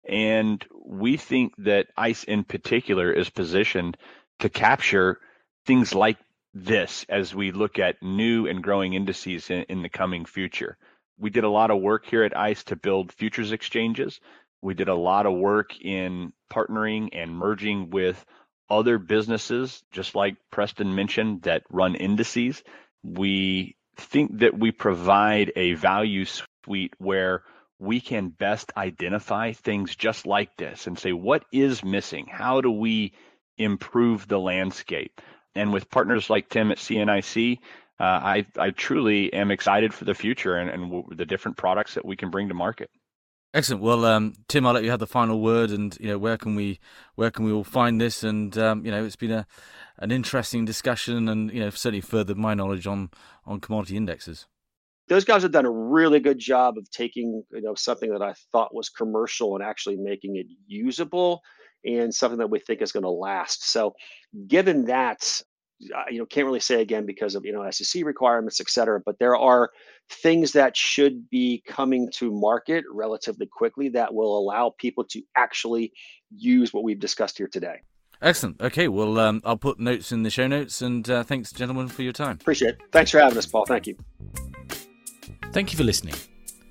[0.07, 3.97] And we think that ICE in particular is positioned
[4.41, 5.21] to capture
[5.65, 6.19] things like
[6.55, 10.77] this as we look at new and growing indices in, in, the coming future.
[11.19, 14.21] We did a lot of work here at ICE to build futures exchanges.
[14.63, 18.25] We did a lot of work in partnering and merging with
[18.69, 22.63] other businesses, just like Preston mentioned, that run indices.
[23.03, 27.43] We think that we provide a value suite where
[27.79, 32.27] we can best identify things just like this and say, what is missing?
[32.31, 33.13] How do we
[33.57, 35.21] improve the landscape?
[35.55, 37.59] And with partners like Tim at CNIC,
[37.99, 41.95] uh, I, I truly am excited for the future and, and w- the different products
[41.95, 42.91] that we can bring to market.
[43.53, 43.83] Excellent.
[43.83, 45.71] Well, um, Tim, I'll let you have the final word.
[45.71, 46.79] And you know, where can we,
[47.17, 48.23] where can we all find this?
[48.23, 49.47] And um, you know, it's been a,
[49.99, 53.11] an interesting discussion, and you know, certainly furthered my knowledge on
[53.45, 54.47] on commodity indexes.
[55.09, 58.35] Those guys have done a really good job of taking you know something that I
[58.53, 61.43] thought was commercial and actually making it usable
[61.85, 63.71] and something that we think is going to last.
[63.71, 63.95] So,
[64.47, 65.43] given that,
[65.81, 69.01] you know can't really say again because of you know SEC requirements, et cetera.
[69.05, 69.71] But there are
[70.11, 75.93] things that should be coming to market relatively quickly that will allow people to actually
[76.37, 77.77] use what we've discussed here today.
[78.23, 78.61] Excellent.
[78.61, 82.03] Okay, well, um, I'll put notes in the show notes, and uh, thanks, gentlemen, for
[82.03, 82.37] your time.
[82.41, 82.81] Appreciate it.
[82.93, 83.65] Thanks for having us, Paul.
[83.65, 83.97] Thank you.
[85.53, 86.15] Thank you for listening.